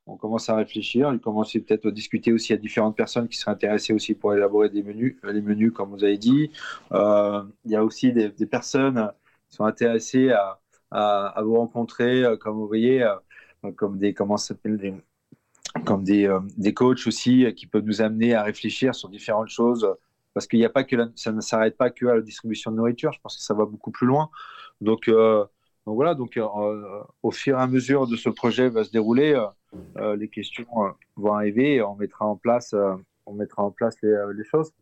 on 0.07 0.17
commence 0.17 0.49
à 0.49 0.57
réfléchir. 0.57 1.13
Il 1.13 1.21
commence 1.21 1.53
peut-être 1.53 1.87
à 1.87 1.91
discuter 1.91 2.33
aussi 2.33 2.53
à 2.53 2.57
différentes 2.57 2.97
personnes 2.97 3.29
qui 3.29 3.37
seraient 3.37 3.53
intéressées 3.53 3.93
aussi 3.93 4.15
pour 4.15 4.35
élaborer 4.35 4.71
des 4.71 4.83
menus, 4.83 5.17
les 5.23 5.43
menus 5.43 5.73
comme 5.73 5.91
vous 5.91 6.05
avez 6.05 6.19
dit. 6.19 6.51
il 6.91 7.71
y 7.71 7.77
a 7.77 7.85
aussi 7.85 8.13
des, 8.13 8.47
personnes 8.47 9.11
sont 9.49 9.65
intéressées 9.65 10.31
à, 10.91 11.43
vous 11.43 11.57
rencontrer, 11.57 12.25
comme 12.41 12.57
vous 12.57 12.67
voyez, 12.67 13.07
comme 13.77 13.99
des 13.99 14.15
comment 14.15 14.37
s'appelle 14.37 15.03
comme 15.85 16.05
des, 16.05 16.27
euh, 16.27 16.41
des, 16.57 16.75
coachs 16.75 17.07
aussi 17.07 17.45
euh, 17.45 17.53
qui 17.53 17.67
peuvent 17.67 17.85
nous 17.85 18.01
amener 18.01 18.35
à 18.35 18.43
réfléchir 18.43 18.95
sur 18.95 19.09
différentes 19.09 19.49
choses 19.49 19.89
parce 20.35 20.47
qu'il 20.47 20.59
n'y 20.59 20.65
a 20.65 20.71
pas 20.71 20.85
que 20.85 20.97
ça 21.15 21.33
ne 21.33 21.41
s'arrête 21.41 21.77
pas 21.77 21.91
que 21.91 22.07
à 22.07 22.15
la 22.15 22.21
distribution 22.21 22.71
de 22.71 22.77
nourriture. 22.77 23.13
Je 23.13 23.21
pense 23.21 23.37
que 23.37 23.43
ça 23.43 23.55
va 23.55 23.65
beaucoup 23.65 23.91
plus 23.91 24.07
loin. 24.07 24.29
Donc, 24.83 25.09
euh, 25.09 25.45
donc 25.87 25.95
voilà. 25.95 26.15
Donc 26.15 26.39
au 27.23 27.31
fur 27.31 27.59
et 27.59 27.61
à 27.61 27.67
mesure 27.67 28.07
de 28.07 28.17
ce 28.17 28.29
projet 28.29 28.69
va 28.69 28.85
se 28.85 28.91
dérouler, 28.91 29.43
les 30.17 30.29
questions 30.29 30.67
vont 31.17 31.33
arriver 31.33 31.77
et 31.77 31.83
on 31.83 31.97
mettra 31.97 32.27
en 32.27 32.37
place, 32.37 32.75
on 33.25 33.33
mettra 33.33 33.63
en 33.63 33.71
place 33.71 33.97
les, 34.03 34.15
les, 34.35 34.45
choses. 34.45 34.75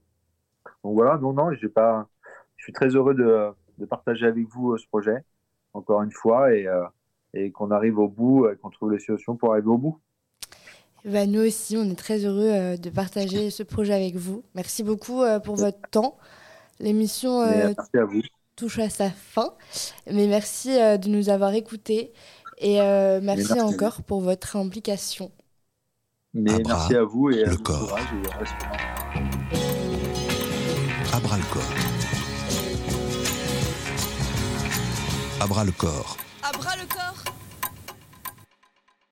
Donc 0.82 0.94
voilà. 0.94 1.18
Non 1.18 1.32
non, 1.32 1.52
j'ai 1.52 1.68
pas. 1.68 2.08
Je 2.56 2.64
suis 2.64 2.72
très 2.72 2.88
heureux 2.88 3.14
de, 3.14 3.52
de 3.78 3.86
partager 3.86 4.26
avec 4.26 4.46
vous 4.48 4.76
ce 4.76 4.86
projet 4.86 5.24
encore 5.72 6.02
une 6.02 6.12
fois 6.12 6.54
et, 6.54 6.68
et 7.34 7.50
qu'on 7.50 7.70
arrive 7.70 7.98
au 7.98 8.08
bout, 8.08 8.48
et 8.48 8.56
qu'on 8.56 8.70
trouve 8.70 8.92
les 8.92 9.00
solutions 9.00 9.36
pour 9.36 9.52
arriver 9.52 9.68
au 9.68 9.78
bout. 9.78 9.98
Bah, 11.04 11.26
nous 11.26 11.40
aussi, 11.40 11.76
on 11.76 11.84
est 11.84 11.98
très 11.98 12.24
heureux 12.24 12.48
euh, 12.50 12.76
de 12.78 12.88
partager 12.88 13.50
ce 13.50 13.62
projet 13.62 13.92
avec 13.92 14.16
vous. 14.16 14.42
Merci 14.54 14.82
beaucoup 14.82 15.22
euh, 15.22 15.38
pour 15.38 15.56
votre 15.56 15.80
temps. 15.90 16.16
L'émission 16.80 17.42
euh, 17.42 17.72
touche 18.56 18.78
à 18.78 18.88
sa 18.88 19.10
fin, 19.10 19.52
mais 20.10 20.26
merci 20.26 20.70
de 20.70 21.08
nous 21.08 21.28
avoir 21.28 21.54
écoutés 21.54 22.12
et 22.58 22.78
merci, 23.22 23.60
encore 23.60 24.02
pour 24.02 24.20
votre 24.20 24.56
implication. 24.56 25.30
Mais 26.32 26.60
merci 26.66 26.96
à 26.96 27.04
vous 27.04 27.30
et 27.30 27.44
le 27.44 27.56
corps. 27.56 27.96
à 31.12 31.20
bras 31.20 31.36
le 31.36 31.52
corps. 31.52 32.03
À 35.40 35.46
bras 35.46 35.64
le 35.64 35.72
corps. 35.72 36.16
À 36.42 36.52
bras 36.52 36.76
le 36.76 36.86
corps. 36.86 37.24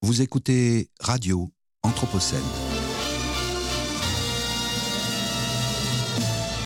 Vous 0.02 0.22
écoutez 0.22 0.88
Radio 1.00 1.50
Anthropocène. 1.82 2.40